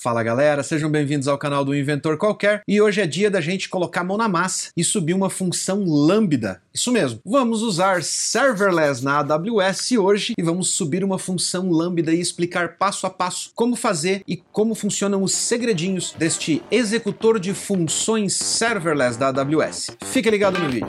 Fala 0.00 0.22
galera, 0.22 0.62
sejam 0.62 0.88
bem-vindos 0.88 1.26
ao 1.26 1.36
canal 1.36 1.64
do 1.64 1.74
Inventor 1.74 2.16
Qualquer 2.16 2.62
e 2.68 2.80
hoje 2.80 3.00
é 3.00 3.06
dia 3.06 3.28
da 3.28 3.40
gente 3.40 3.68
colocar 3.68 4.02
a 4.02 4.04
mão 4.04 4.16
na 4.16 4.28
massa 4.28 4.70
e 4.76 4.84
subir 4.84 5.12
uma 5.12 5.28
função 5.28 5.82
lambda. 5.84 6.62
Isso 6.72 6.92
mesmo, 6.92 7.18
vamos 7.26 7.62
usar 7.62 8.04
serverless 8.04 9.02
na 9.02 9.18
AWS 9.18 9.90
hoje 9.98 10.34
e 10.38 10.42
vamos 10.42 10.70
subir 10.70 11.02
uma 11.02 11.18
função 11.18 11.68
lambda 11.68 12.14
e 12.14 12.20
explicar 12.20 12.76
passo 12.76 13.08
a 13.08 13.10
passo 13.10 13.50
como 13.56 13.74
fazer 13.74 14.22
e 14.24 14.36
como 14.36 14.76
funcionam 14.76 15.20
os 15.20 15.32
segredinhos 15.32 16.14
deste 16.16 16.62
executor 16.70 17.40
de 17.40 17.52
funções 17.52 18.36
serverless 18.36 19.18
da 19.18 19.30
AWS. 19.30 19.90
Fique 20.04 20.30
ligado 20.30 20.60
no 20.60 20.70
vídeo. 20.70 20.86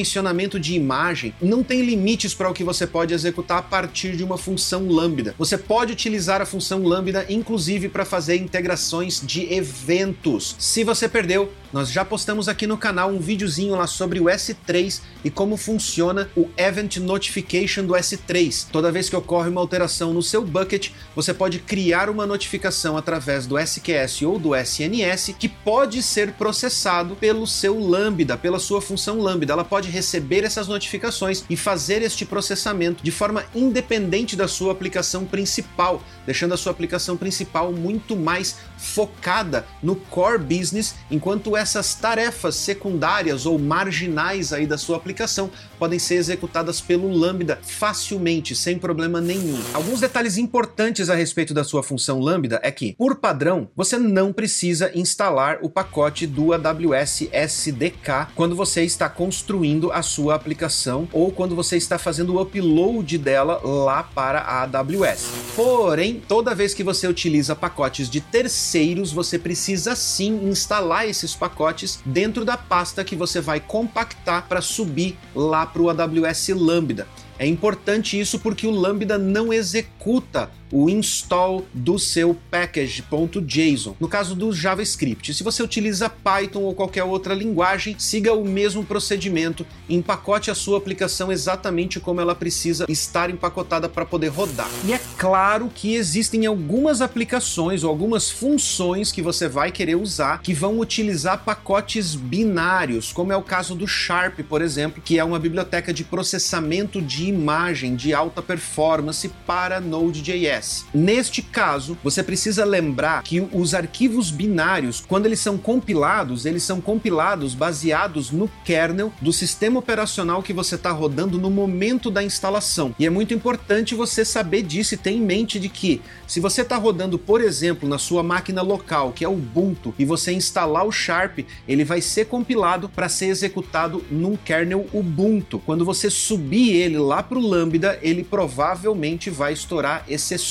redimensionamento 0.00 0.58
de 0.58 0.74
imagem. 0.74 1.34
Não 1.40 1.62
tem 1.62 1.82
limites 1.82 2.34
para 2.34 2.50
o 2.50 2.54
que 2.54 2.64
você 2.64 2.86
pode 2.86 3.12
executar 3.12 3.58
a 3.58 3.62
partir 3.62 4.16
de 4.16 4.24
uma 4.24 4.38
função 4.38 4.88
Lambda. 4.88 5.34
Você 5.38 5.58
pode 5.58 5.92
utilizar 5.92 6.40
a 6.40 6.46
função 6.46 6.82
Lambda 6.82 7.26
inclusive 7.28 7.88
para 7.88 8.04
fazer 8.04 8.36
integrações 8.36 9.20
de 9.24 9.52
eventos. 9.52 10.56
Se 10.58 10.82
você 10.82 11.08
perdeu, 11.08 11.52
nós 11.72 11.90
já 11.90 12.04
postamos 12.04 12.48
aqui 12.48 12.66
no 12.66 12.76
canal 12.76 13.10
um 13.10 13.20
videozinho 13.20 13.76
lá 13.76 13.86
sobre 13.86 14.18
o 14.18 14.24
S3 14.24 15.00
e 15.24 15.30
como 15.30 15.56
funciona 15.56 16.28
o 16.36 16.48
Event 16.56 16.96
Notification 16.96 17.84
do 17.84 17.92
S3. 17.92 18.66
Toda 18.72 18.90
vez 18.90 19.08
que 19.08 19.14
ocorre 19.14 19.48
uma 19.48 19.60
alteração 19.60 20.12
no 20.12 20.22
seu 20.22 20.44
bucket, 20.44 20.90
você 21.14 21.32
pode 21.32 21.60
criar 21.60 22.10
uma 22.10 22.26
notificação 22.26 22.96
através 22.96 23.46
do 23.46 23.56
SQS 23.56 24.22
ou 24.22 24.38
do 24.38 24.54
SNS 24.54 25.34
que 25.38 25.48
pode 25.48 26.02
ser 26.02 26.32
processado 26.32 27.14
pelo 27.14 27.46
seu 27.46 27.78
Lambda, 27.78 28.36
pela 28.36 28.58
sua 28.58 28.82
função 28.82 29.20
Lambda. 29.20 29.52
Ela 29.52 29.64
pode 29.64 29.88
receber 29.88 30.42
essas 30.42 30.66
notificações 30.66 31.44
e 31.48 31.56
fazer 31.56 32.02
este 32.02 32.24
processamento 32.24 33.02
de 33.04 33.12
forma 33.12 33.44
independente 33.54 34.34
da 34.34 34.48
sua 34.48 34.72
aplicação 34.72 35.24
principal, 35.24 36.02
deixando 36.26 36.54
a 36.54 36.56
sua 36.56 36.72
aplicação 36.72 37.16
principal 37.16 37.72
muito 37.72 38.16
mais 38.16 38.56
focada 38.76 39.66
no 39.82 39.94
core 39.94 40.38
business, 40.38 40.96
enquanto 41.10 41.56
essas 41.60 41.94
tarefas 41.94 42.56
secundárias 42.56 43.46
ou 43.46 43.58
marginais 43.58 44.52
aí 44.52 44.66
da 44.66 44.78
sua 44.78 44.96
aplicação 44.96 45.50
podem 45.80 45.98
ser 45.98 46.16
executadas 46.16 46.78
pelo 46.78 47.10
Lambda 47.10 47.58
facilmente, 47.62 48.54
sem 48.54 48.78
problema 48.78 49.18
nenhum. 49.18 49.58
Alguns 49.72 49.98
detalhes 49.98 50.36
importantes 50.36 51.08
a 51.08 51.14
respeito 51.14 51.54
da 51.54 51.64
sua 51.64 51.82
função 51.82 52.20
Lambda 52.20 52.60
é 52.62 52.70
que, 52.70 52.94
por 52.98 53.16
padrão, 53.16 53.70
você 53.74 53.96
não 53.96 54.30
precisa 54.30 54.90
instalar 54.94 55.58
o 55.62 55.70
pacote 55.70 56.26
do 56.26 56.52
AWS 56.52 57.30
SDK 57.32 58.28
quando 58.34 58.54
você 58.54 58.84
está 58.84 59.08
construindo 59.08 59.90
a 59.90 60.02
sua 60.02 60.34
aplicação 60.34 61.08
ou 61.14 61.32
quando 61.32 61.56
você 61.56 61.78
está 61.78 61.98
fazendo 61.98 62.34
o 62.34 62.42
upload 62.42 63.16
dela 63.16 63.58
lá 63.64 64.02
para 64.02 64.40
a 64.40 64.62
AWS. 64.64 65.30
Porém, 65.56 66.22
toda 66.28 66.54
vez 66.54 66.74
que 66.74 66.84
você 66.84 67.08
utiliza 67.08 67.56
pacotes 67.56 68.10
de 68.10 68.20
terceiros, 68.20 69.12
você 69.12 69.38
precisa 69.38 69.96
sim 69.96 70.46
instalar 70.46 71.08
esses 71.08 71.34
pacotes 71.34 72.00
dentro 72.04 72.44
da 72.44 72.58
pasta 72.58 73.02
que 73.02 73.16
você 73.16 73.40
vai 73.40 73.60
compactar 73.60 74.46
para 74.46 74.60
subir 74.60 75.16
lá 75.34 75.69
para 75.72 75.82
o 75.82 75.90
AWS 75.90 76.48
Lambda. 76.50 77.06
É 77.38 77.46
importante 77.46 78.18
isso 78.18 78.38
porque 78.38 78.66
o 78.66 78.70
Lambda 78.70 79.16
não 79.16 79.52
executa 79.52 80.50
o 80.72 80.88
install 80.88 81.66
do 81.72 81.98
seu 81.98 82.36
package.json. 82.50 83.96
No 83.98 84.08
caso 84.08 84.34
do 84.34 84.52
JavaScript, 84.52 85.34
se 85.34 85.42
você 85.42 85.62
utiliza 85.62 86.08
Python 86.08 86.60
ou 86.60 86.74
qualquer 86.74 87.04
outra 87.04 87.34
linguagem, 87.34 87.96
siga 87.98 88.32
o 88.32 88.44
mesmo 88.44 88.84
procedimento, 88.84 89.66
empacote 89.88 90.50
a 90.50 90.54
sua 90.54 90.78
aplicação 90.78 91.30
exatamente 91.32 92.00
como 92.00 92.20
ela 92.20 92.34
precisa 92.34 92.86
estar 92.88 93.30
empacotada 93.30 93.88
para 93.88 94.04
poder 94.04 94.28
rodar. 94.28 94.70
E 94.84 94.92
é 94.92 95.00
claro 95.16 95.70
que 95.74 95.94
existem 95.94 96.46
algumas 96.46 97.00
aplicações 97.00 97.84
ou 97.84 97.90
algumas 97.90 98.30
funções 98.30 99.12
que 99.12 99.22
você 99.22 99.48
vai 99.48 99.70
querer 99.70 99.96
usar 99.96 100.40
que 100.42 100.54
vão 100.54 100.78
utilizar 100.78 101.44
pacotes 101.44 102.14
binários, 102.14 103.12
como 103.12 103.32
é 103.32 103.36
o 103.36 103.42
caso 103.42 103.74
do 103.74 103.86
Sharp, 103.86 104.40
por 104.48 104.62
exemplo, 104.62 105.02
que 105.02 105.18
é 105.18 105.24
uma 105.24 105.38
biblioteca 105.38 105.92
de 105.92 106.04
processamento 106.04 107.00
de 107.00 107.26
imagem 107.26 107.94
de 107.94 108.12
alta 108.14 108.42
performance 108.42 109.28
para 109.46 109.80
Node.js. 109.80 110.59
Neste 110.92 111.40
caso, 111.42 111.96
você 112.02 112.22
precisa 112.22 112.64
lembrar 112.64 113.22
que 113.22 113.40
os 113.40 113.74
arquivos 113.74 114.30
binários, 114.30 115.02
quando 115.06 115.26
eles 115.26 115.40
são 115.40 115.56
compilados, 115.56 116.44
eles 116.44 116.62
são 116.62 116.80
compilados 116.80 117.54
baseados 117.54 118.30
no 118.30 118.48
kernel 118.64 119.12
do 119.20 119.32
sistema 119.32 119.78
operacional 119.78 120.42
que 120.42 120.52
você 120.52 120.74
está 120.74 120.90
rodando 120.90 121.38
no 121.38 121.50
momento 121.50 122.10
da 122.10 122.22
instalação. 122.22 122.94
E 122.98 123.06
é 123.06 123.10
muito 123.10 123.32
importante 123.32 123.94
você 123.94 124.24
saber 124.24 124.62
disso 124.62 124.94
e 124.94 124.96
ter 124.96 125.10
em 125.10 125.20
mente 125.20 125.58
de 125.58 125.68
que 125.68 126.02
se 126.26 126.40
você 126.40 126.62
está 126.62 126.76
rodando, 126.76 127.18
por 127.18 127.40
exemplo, 127.40 127.88
na 127.88 127.98
sua 127.98 128.22
máquina 128.22 128.62
local, 128.62 129.12
que 129.12 129.24
é 129.24 129.28
o 129.28 129.32
Ubuntu, 129.32 129.94
e 129.98 130.04
você 130.04 130.32
instalar 130.32 130.86
o 130.86 130.92
Sharp, 130.92 131.40
ele 131.66 131.84
vai 131.84 132.00
ser 132.00 132.26
compilado 132.26 132.88
para 132.88 133.08
ser 133.08 133.26
executado 133.26 134.04
num 134.10 134.36
kernel 134.36 134.86
Ubuntu. 134.92 135.58
Quando 135.64 135.84
você 135.84 136.10
subir 136.10 136.76
ele 136.76 136.98
lá 136.98 137.22
para 137.22 137.38
o 137.38 137.46
Lambda, 137.46 137.98
ele 138.02 138.22
provavelmente 138.22 139.30
vai 139.30 139.52
estourar 139.52 140.04
exceções 140.08 140.49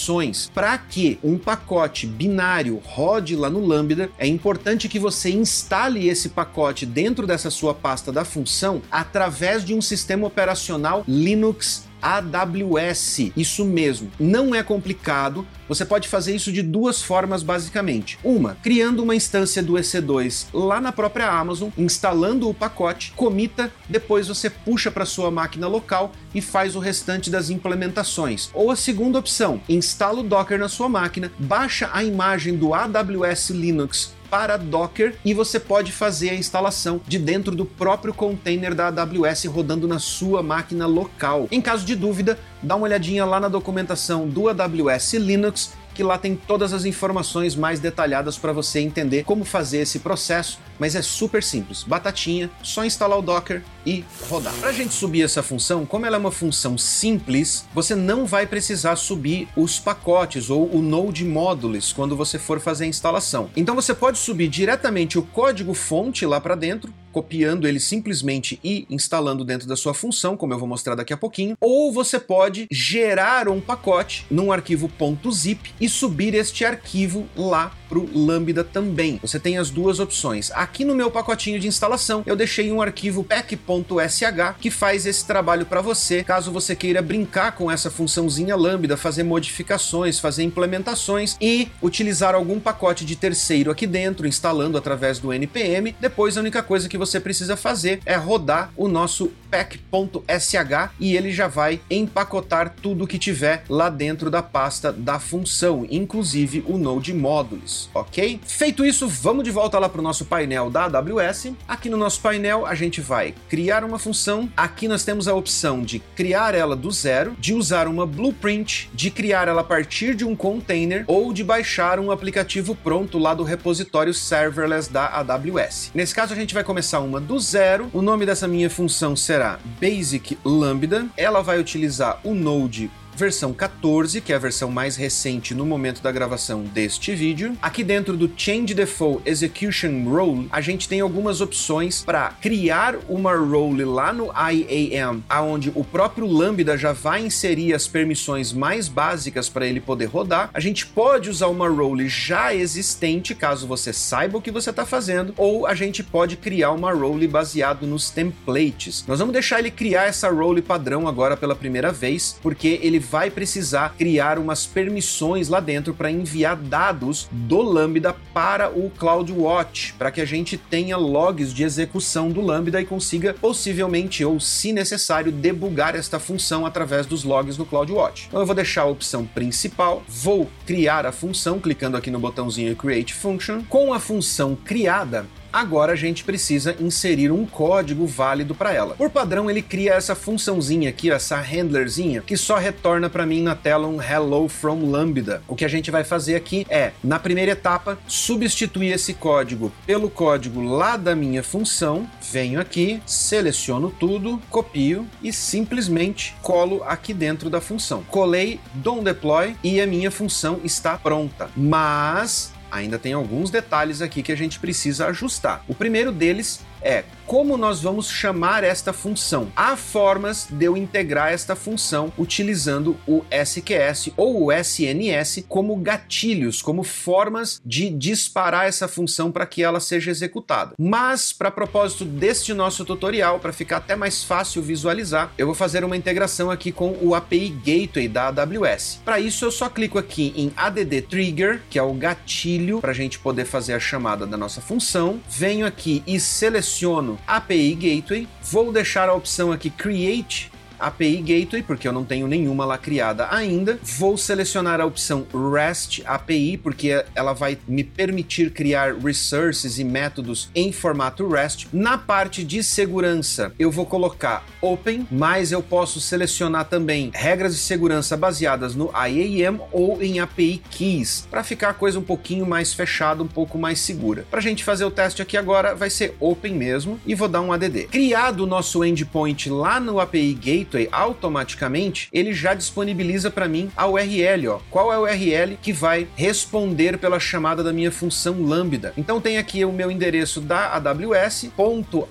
para 0.54 0.78
que 0.78 1.20
um 1.24 1.38
pacote 1.38 2.06
binário 2.06 2.82
rode 2.86 3.36
lá 3.36 3.50
no 3.50 3.66
Lambda, 3.66 4.10
é 4.18 4.28
importante 4.28 4.88
que 4.88 5.00
você 5.00 5.32
instale 5.32 6.08
esse 6.08 6.30
pacote 6.30 6.86
dentro 6.86 7.26
dessa 7.26 7.50
sua 7.50 7.74
pasta 7.74 8.12
da 8.12 8.24
função 8.24 8.82
através 8.92 9.66
de 9.66 9.74
um 9.74 9.82
sistema 9.82 10.28
operacional 10.28 11.04
Linux 11.08 11.89
AWS. 12.02 13.32
Isso 13.36 13.66
mesmo, 13.66 14.12
não 14.20 14.54
é 14.54 14.64
complicado. 14.64 15.46
Você 15.68 15.86
pode 15.86 16.08
fazer 16.08 16.36
isso 16.36 16.52
de 16.52 16.62
duas 16.62 17.02
formas 17.02 17.44
basicamente. 17.44 18.18
Uma, 18.24 18.56
criando 18.64 19.04
uma 19.04 19.16
instância 19.16 19.62
do 19.62 19.74
EC2 19.74 20.48
lá 20.54 20.82
na 20.82 20.92
própria 20.92 21.30
Amazon, 21.30 21.70
instalando 21.78 22.50
o 22.50 22.54
pacote, 22.54 23.14
comita, 23.16 23.72
depois 23.88 24.28
você 24.28 24.50
puxa 24.50 24.90
para 24.90 25.06
sua 25.06 25.30
máquina 25.30 25.68
local 25.68 26.12
e 26.34 26.42
faz 26.42 26.76
o 26.76 26.80
restante 26.80 27.30
das 27.30 27.50
implementações. 27.50 28.50
Ou 28.54 28.72
a 28.72 28.76
segunda 28.76 29.20
opção, 29.20 29.62
instala 29.70 30.20
o 30.20 30.24
Docker 30.24 30.58
na 30.58 30.70
sua 30.70 30.90
máquina, 30.90 31.32
baixa 31.38 31.90
a 31.94 32.04
imagem 32.04 32.56
do 32.56 32.74
AWS 32.74 33.52
Linux 33.52 34.19
para 34.30 34.58
Docker 34.58 35.16
e 35.26 35.34
você 35.34 35.60
pode 35.60 35.92
fazer 35.92 36.30
a 36.30 36.36
instalação 36.36 37.02
de 37.08 37.18
dentro 37.18 37.56
do 37.56 37.66
próprio 37.66 38.14
container 38.14 38.74
da 38.76 38.88
AWS 38.88 39.46
rodando 39.46 39.88
na 39.88 40.00
sua 40.00 40.44
máquina 40.44 40.86
local. 40.86 41.48
Em 41.52 41.62
caso 41.62 41.86
de 41.86 41.96
dúvida, 41.96 42.38
dá 42.62 42.76
uma 42.76 42.86
olhadinha 42.86 43.26
lá 43.26 43.40
na 43.40 43.48
documentação 43.48 44.28
do 44.28 44.48
AWS 44.50 45.14
Linux 45.16 45.74
que 46.00 46.04
lá 46.04 46.18
tem 46.18 46.34
todas 46.34 46.72
as 46.72 46.86
informações 46.86 47.58
mais 47.58 47.82
detalhadas 47.82 48.38
para 48.38 48.54
você 48.54 48.80
entender 48.80 49.26
como 49.26 49.44
fazer 49.44 49.80
esse 49.80 50.00
processo, 50.00 50.58
mas 50.80 50.96
é 50.96 51.02
super 51.02 51.44
simples. 51.44 51.84
Batatinha, 51.84 52.50
só 52.64 52.86
instalar 52.86 53.20
o 53.20 53.22
Docker 53.22 53.62
e 53.86 54.06
rodar. 54.30 54.54
Para 54.54 54.70
a 54.70 54.72
gente 54.72 54.94
subir 54.94 55.24
essa 55.24 55.44
função, 55.44 55.86
como 55.86 56.06
ela 56.06 56.16
é 56.16 56.20
uma 56.20 56.32
função 56.32 56.78
simples, 56.78 57.66
você 57.74 57.96
não 57.96 58.26
vai 58.26 58.48
precisar 58.48 58.96
subir 58.96 59.50
os 59.58 59.78
pacotes 59.78 60.50
ou 60.50 60.74
o 60.74 60.82
Node 60.82 61.26
Modules 61.26 61.92
quando 61.92 62.16
você 62.16 62.40
for 62.40 62.62
fazer 62.62 62.86
a 62.86 62.88
instalação. 62.88 63.50
Então 63.54 63.76
você 63.76 63.94
pode 63.94 64.20
subir 64.20 64.48
diretamente 64.48 65.20
o 65.20 65.24
código 65.24 65.74
fonte 65.74 66.26
lá 66.26 66.40
para 66.40 66.56
dentro, 66.56 66.94
copiando 67.20 67.68
ele 67.68 67.82
simplesmente 67.82 68.58
e 68.64 68.86
instalando 68.90 69.44
dentro 69.44 69.68
da 69.68 69.76
sua 69.76 69.94
função, 69.94 70.38
como 70.38 70.54
eu 70.54 70.58
vou 70.58 70.68
mostrar 70.68 70.96
daqui 70.96 71.12
a 71.12 71.18
pouquinho, 71.18 71.58
ou 71.60 71.92
você 71.92 72.18
pode 72.18 72.66
gerar 72.72 73.50
um 73.50 73.60
pacote 73.60 74.26
num 74.32 74.54
arquivo 74.54 74.90
.zip 75.30 75.74
e 75.82 75.90
subir 75.90 76.34
este 76.34 76.64
arquivo 76.64 77.28
lá 77.36 77.76
para 77.90 77.98
o 77.98 78.10
Lambda 78.14 78.64
também. 78.64 79.20
Você 79.22 79.40
tem 79.40 79.58
as 79.58 79.72
duas 79.72 80.00
opções. 80.00 80.52
Aqui 80.52 80.86
no 80.86 80.96
meu 80.96 81.10
pacotinho 81.10 81.60
de 81.60 81.68
instalação, 81.68 82.24
eu 82.26 82.36
deixei 82.36 82.72
um 82.72 82.82
arquivo 82.82 83.24
pack.sh 83.24 84.56
que 84.60 84.70
faz 84.70 85.08
esse 85.08 85.26
trabalho 85.26 85.66
para 85.66 85.82
você, 85.82 86.24
caso 86.24 86.52
você 86.52 86.76
queira 86.76 87.02
brincar 87.02 87.54
com 87.54 87.72
essa 87.72 87.90
funçãozinha 87.90 88.56
Lambda, 88.56 88.96
fazer 88.96 89.24
modificações, 89.24 90.20
fazer 90.20 90.44
implementações 90.44 91.36
e 91.42 91.68
utilizar 91.82 92.36
algum 92.36 92.60
pacote 92.60 93.04
de 93.04 93.16
terceiro 93.16 93.72
aqui 93.72 93.88
dentro, 93.88 94.28
instalando 94.28 94.78
através 94.78 95.18
do 95.18 95.34
npm. 95.34 95.96
Depois 96.00 96.38
a 96.38 96.42
única 96.42 96.62
coisa 96.62 96.88
que 96.88 96.98
você 96.98 97.20
precisa 97.20 97.58
fazer 97.58 98.02
é 98.06 98.16
rodar 98.16 98.72
o 98.78 98.88
nosso 98.88 99.32
pack.sh 99.50 100.90
e 101.00 101.16
ele 101.16 101.32
já 101.32 101.48
vai 101.48 101.82
empacotar 101.90 102.76
tudo 102.82 103.08
que 103.08 103.18
tiver 103.18 103.64
lá 103.70 103.90
dentro 103.90 104.30
da 104.30 104.44
pasta 104.44 104.92
da 104.92 105.20
função, 105.20 105.88
inclusive 105.90 106.64
o 106.68 106.78
Node 106.78 107.14
Modules. 107.14 107.79
Ok? 107.94 108.40
Feito 108.46 108.84
isso, 108.84 109.08
vamos 109.08 109.44
de 109.44 109.52
volta 109.52 109.78
lá 109.78 109.88
para 109.88 110.00
o 110.00 110.04
nosso 110.04 110.26
painel 110.26 110.70
da 110.70 110.86
AWS. 110.86 111.54
Aqui 111.68 111.90
no 111.90 111.98
nosso 111.98 112.20
painel, 112.22 112.66
a 112.66 112.76
gente 112.76 113.00
vai 113.02 113.34
criar 113.48 113.84
uma 113.84 114.00
função. 114.00 114.50
Aqui 114.58 114.88
nós 114.88 115.04
temos 115.04 115.28
a 115.28 115.36
opção 115.36 115.82
de 115.82 116.00
criar 116.16 116.56
ela 116.56 116.76
do 116.76 116.92
zero, 116.92 117.36
de 117.40 117.54
usar 117.54 117.88
uma 117.88 118.06
blueprint, 118.06 118.90
de 118.94 119.12
criar 119.12 119.48
ela 119.48 119.62
a 119.62 119.64
partir 119.64 120.16
de 120.16 120.26
um 120.26 120.36
container 120.36 121.04
ou 121.08 121.32
de 121.32 121.44
baixar 121.44 122.00
um 122.00 122.12
aplicativo 122.12 122.76
pronto 122.76 123.18
lá 123.18 123.34
do 123.34 123.44
repositório 123.44 124.14
serverless 124.14 124.92
da 124.92 125.08
AWS. 125.08 125.92
Nesse 125.94 126.16
caso, 126.16 126.34
a 126.34 126.36
gente 126.36 126.54
vai 126.54 126.64
começar 126.64 127.00
uma 127.00 127.20
do 127.20 127.40
zero. 127.40 127.90
O 127.94 128.02
nome 128.02 128.26
dessa 128.26 128.48
minha 128.48 128.70
função 128.70 129.16
será 129.16 129.60
Basic 129.80 130.38
Lambda. 130.44 131.08
Ela 131.16 131.42
vai 131.42 131.60
utilizar 131.60 132.20
o 132.24 132.34
Node 132.34 132.90
versão 133.20 133.52
14, 133.52 134.22
que 134.22 134.32
é 134.32 134.36
a 134.38 134.40
versão 134.40 134.72
mais 134.72 134.96
recente 134.96 135.54
no 135.54 135.66
momento 135.66 136.02
da 136.02 136.10
gravação 136.10 136.64
deste 136.64 137.14
vídeo. 137.14 137.58
Aqui 137.62 137.84
dentro 137.84 138.16
do 138.16 138.32
Change 138.36 138.74
Default 138.74 139.22
Execution 139.30 140.06
Role, 140.06 140.48
a 140.50 140.62
gente 140.62 140.88
tem 140.88 141.02
algumas 141.02 141.42
opções 141.42 142.02
para 142.02 142.30
criar 142.42 142.96
uma 143.10 143.36
role 143.36 143.84
lá 143.84 144.14
no 144.14 144.32
IAM, 144.32 145.22
aonde 145.28 145.70
o 145.76 145.84
próprio 145.84 146.26
Lambda 146.26 146.78
já 146.78 146.94
vai 146.94 147.22
inserir 147.22 147.74
as 147.74 147.90
permissões 147.90 148.54
mais 148.54 148.88
básicas 148.88 149.50
para 149.50 149.68
ele 149.68 149.82
poder 149.82 150.06
rodar. 150.06 150.50
A 150.54 150.62
gente 150.62 150.86
pode 150.86 151.30
usar 151.30 151.48
uma 151.48 151.68
role 151.68 152.08
já 152.08 152.56
existente, 152.56 153.36
caso 153.36 153.68
você 153.68 153.92
saiba 153.92 154.38
o 154.38 154.42
que 154.42 154.50
você 154.50 154.70
está 154.70 154.86
fazendo, 154.86 155.34
ou 155.36 155.68
a 155.68 155.76
gente 155.76 156.02
pode 156.02 156.38
criar 156.38 156.72
uma 156.72 156.94
role 156.94 157.28
baseado 157.28 157.86
nos 157.86 158.10
templates. 158.10 159.04
Nós 159.06 159.20
vamos 159.20 159.34
deixar 159.34 159.60
ele 159.60 159.72
criar 159.72 160.06
essa 160.06 160.30
role 160.30 160.62
padrão 160.62 161.06
agora 161.06 161.36
pela 161.36 161.56
primeira 161.56 161.92
vez, 161.92 162.40
porque 162.42 162.80
ele 162.82 163.09
vai 163.10 163.32
precisar 163.32 163.96
criar 163.98 164.38
umas 164.38 164.66
permissões 164.66 165.50
lá 165.50 165.60
dentro 165.60 165.94
para 165.94 166.12
enviar 166.12 166.56
dados 166.56 167.28
do 167.32 167.62
Lambda 167.62 168.16
para 168.34 168.70
o 168.70 168.90
CloudWatch, 168.92 169.94
para 169.98 170.12
que 170.12 170.22
a 170.22 170.26
gente 170.26 170.58
tenha 170.58 170.98
logs 170.98 171.54
de 171.54 171.64
execução 171.64 172.30
do 172.30 172.42
Lambda 172.42 172.82
e 172.82 172.86
consiga 172.86 173.34
possivelmente 173.34 174.24
ou 174.24 174.40
se 174.40 174.72
necessário 174.72 175.32
debugar 175.32 175.96
esta 175.96 176.20
função 176.20 176.66
através 176.66 177.06
dos 177.06 177.24
logs 177.24 177.58
no 177.58 177.66
CloudWatch. 177.66 178.28
Então 178.28 178.40
eu 178.40 178.46
vou 178.46 178.56
deixar 178.56 178.84
a 178.84 178.86
opção 178.86 179.26
principal, 179.26 180.04
vou 180.08 180.50
criar 180.66 181.06
a 181.06 181.12
função 181.12 181.60
clicando 181.60 181.98
aqui 181.98 182.12
no 182.12 182.20
botãozinho 182.20 182.76
Create 182.76 183.14
Function. 183.14 183.64
Com 183.68 183.94
a 183.94 184.00
função 184.00 184.56
criada, 184.56 185.26
Agora 185.52 185.94
a 185.94 185.96
gente 185.96 186.24
precisa 186.24 186.76
inserir 186.80 187.32
um 187.32 187.46
código 187.46 188.06
válido 188.06 188.54
para 188.54 188.74
ela. 188.74 188.96
Por 188.96 189.10
padrão, 189.10 189.50
ele 189.50 189.62
cria 189.62 189.94
essa 189.94 190.16
funçãozinha 190.16 190.90
aqui, 190.90 191.12
essa 191.12 191.38
handlerzinha, 191.38 192.22
que 192.22 192.38
só 192.38 192.58
retorna 192.58 193.10
para 193.10 193.26
mim 193.26 193.42
na 193.42 193.56
tela 193.56 193.88
um 193.88 194.02
hello 194.02 194.48
from 194.48 194.90
lambda. 194.90 195.42
O 195.48 195.56
que 195.56 195.66
a 195.66 195.68
gente 195.68 195.90
vai 195.90 196.04
fazer 196.04 196.36
aqui 196.36 196.66
é, 196.70 196.92
na 197.04 197.20
primeira 197.20 197.52
etapa, 197.52 197.98
substituir 198.08 198.94
esse 198.94 199.14
código 199.14 199.72
pelo 199.86 200.10
código 200.10 200.62
lá 200.62 200.96
da 200.96 201.16
minha 201.16 201.42
função. 201.42 202.08
Venho 202.32 202.60
aqui, 202.60 203.02
seleciono 203.06 203.94
tudo, 204.00 204.40
copio 204.50 205.08
e 205.24 205.34
simplesmente 205.34 206.36
colo 206.42 206.84
aqui 206.86 207.14
dentro 207.14 207.50
da 207.50 207.60
função. 207.60 208.04
Colei, 208.04 208.60
dou 208.74 209.00
um 209.00 209.04
deploy 209.04 209.56
e 209.64 209.82
a 209.82 209.88
minha 209.88 210.12
função 210.12 210.60
está 210.64 210.98
pronta. 210.98 211.50
Mas 211.56 212.54
ainda 212.72 213.00
tem 213.00 213.14
alguns 213.14 213.50
detalhes 213.50 214.02
aqui 214.02 214.22
que 214.22 214.32
a 214.32 214.38
gente 214.38 214.60
precisa 214.60 215.08
ajustar. 215.08 215.64
O 215.68 215.76
primeiro 215.76 216.12
deles 216.12 216.62
é 216.82 217.04
como 217.30 217.58
nós 217.58 217.80
vamos 217.80 218.10
chamar 218.10 218.64
esta 218.64 218.92
função. 218.92 219.52
Há 219.56 219.78
formas 219.78 220.48
de 220.50 220.66
eu 220.66 220.76
integrar 220.76 221.32
esta 221.32 221.56
função 221.56 222.12
utilizando 222.18 222.98
o 223.06 223.24
SQS 223.30 224.10
ou 224.18 224.46
o 224.46 224.52
SNS 224.52 225.44
como 225.48 225.76
gatilhos, 225.76 226.60
como 226.60 226.82
formas 226.82 227.62
de 227.64 227.92
disparar 227.92 228.66
essa 228.66 228.88
função 228.88 229.32
para 229.32 229.46
que 229.46 229.62
ela 229.62 229.80
seja 229.80 230.10
executada. 230.10 230.74
Mas, 230.76 231.32
para 231.32 231.52
propósito 231.52 232.04
deste 232.04 232.52
nosso 232.52 232.84
tutorial, 232.84 233.40
para 233.40 233.54
ficar 233.54 233.78
até 233.78 233.96
mais 233.96 234.24
fácil 234.24 234.64
visualizar, 234.64 235.32
eu 235.38 235.46
vou 235.46 235.54
fazer 235.54 235.84
uma 235.84 235.96
integração 235.96 236.50
aqui 236.50 236.72
com 236.72 236.98
o 237.00 237.14
API 237.14 237.50
Gateway 237.50 238.08
da 238.08 238.30
AWS. 238.30 239.02
Para 239.06 239.20
isso, 239.20 239.46
eu 239.46 239.52
só 239.52 239.70
clico 239.70 240.00
aqui 240.00 240.34
em 240.36 240.52
ADD 240.58 241.04
Trigger, 241.04 241.62
que 241.70 241.78
é 241.78 241.84
o 241.84 241.94
gatilho 241.94 242.82
para 242.82 242.90
a 242.90 242.96
gente 242.96 243.20
poder 243.20 243.46
fazer 243.46 243.74
a 243.74 243.80
chamada 243.80 244.26
da 244.26 244.36
nossa 244.36 244.62
função. 244.62 245.20
Venho 245.30 245.68
aqui 245.68 246.02
e 246.08 246.20
seleciono 246.20 247.19
API 247.28 247.76
Gateway, 247.76 248.28
vou 248.44 248.72
deixar 248.72 249.10
a 249.10 249.14
opção 249.14 249.52
aqui 249.52 249.70
Create 249.70 250.52
API 250.80 251.18
Gateway, 251.18 251.64
porque 251.64 251.88
eu 251.88 251.94
não 251.94 252.06
tenho 252.06 252.28
nenhuma 252.28 252.66
lá 252.66 252.78
criada 252.78 253.28
ainda. 253.32 253.80
Vou 253.84 254.18
selecionar 254.18 254.80
a 254.80 254.86
opção 254.86 255.26
REST 255.54 256.02
API, 256.06 256.58
porque 256.58 257.04
ela 257.16 257.34
vai 257.34 257.58
me 257.68 257.84
permitir 257.84 258.52
criar 258.52 258.96
resources 258.96 259.80
e 259.80 259.84
métodos 259.84 260.50
em 260.56 260.72
formato 260.72 261.28
REST. 261.28 261.68
Na 261.74 261.98
parte 261.98 262.44
de 262.44 262.64
segurança, 262.64 263.54
eu 263.60 263.72
vou 263.72 263.86
colocar 263.86 264.46
Open, 264.62 265.08
mas 265.12 265.52
eu 265.52 265.62
posso 265.62 266.00
selecionar 266.00 266.66
também 266.66 267.12
regras 267.14 267.54
de 267.54 267.62
segurança 267.62 268.16
baseadas 268.16 268.76
no 268.76 268.92
IAM 268.94 269.60
ou 269.72 270.02
em 270.02 270.20
API 270.20 270.62
Keys, 270.70 271.28
para 271.30 271.44
ficar 271.44 271.70
a 271.70 271.74
coisa 271.74 272.00
um 272.00 272.04
pouquinho 272.04 272.46
mais 272.46 272.74
fechada, 272.74 273.24
um 273.24 273.28
pouco 273.28 273.58
mais 273.58 273.80
segura. 273.80 274.26
Para 274.30 274.40
a 274.40 274.44
gente 274.44 274.64
fazer 274.64 274.86
o 274.86 274.92
teste 274.92 275.22
aqui 275.22 275.38
agora, 275.38 275.76
vai 275.76 275.90
ser 275.90 276.16
Open 276.20 276.54
mesmo 276.54 277.00
e 277.06 277.16
vou 277.16 277.28
dar 277.28 277.42
um 277.42 277.52
ADD. 277.52 277.88
Criado 277.88 278.44
o 278.44 278.48
nosso 278.48 278.84
endpoint 278.84 279.50
lá 279.50 279.80
no 279.80 280.00
API 280.00 280.34
Gateway, 280.34 280.69
Gateway 280.70 280.88
automaticamente, 280.92 282.08
ele 282.14 282.32
já 282.34 282.54
disponibiliza 282.54 283.32
para 283.32 283.48
mim 283.48 283.72
a 283.76 283.88
URL, 283.88 284.50
ó. 284.50 284.60
Qual 284.70 284.94
é 284.94 284.96
a 284.96 285.02
URL 285.02 285.58
que 285.62 285.74
vai 285.74 286.08
responder 286.16 287.00
pela 287.00 287.20
chamada 287.20 287.64
da 287.64 287.74
minha 287.74 287.92
função 287.92 288.40
Lambda? 288.42 288.94
Então 288.96 289.20
tem 289.20 289.40
aqui 289.40 289.66
o 289.66 289.72
meu 289.72 289.90
endereço 289.90 290.40
da 290.40 290.76
AWS, 290.76 291.50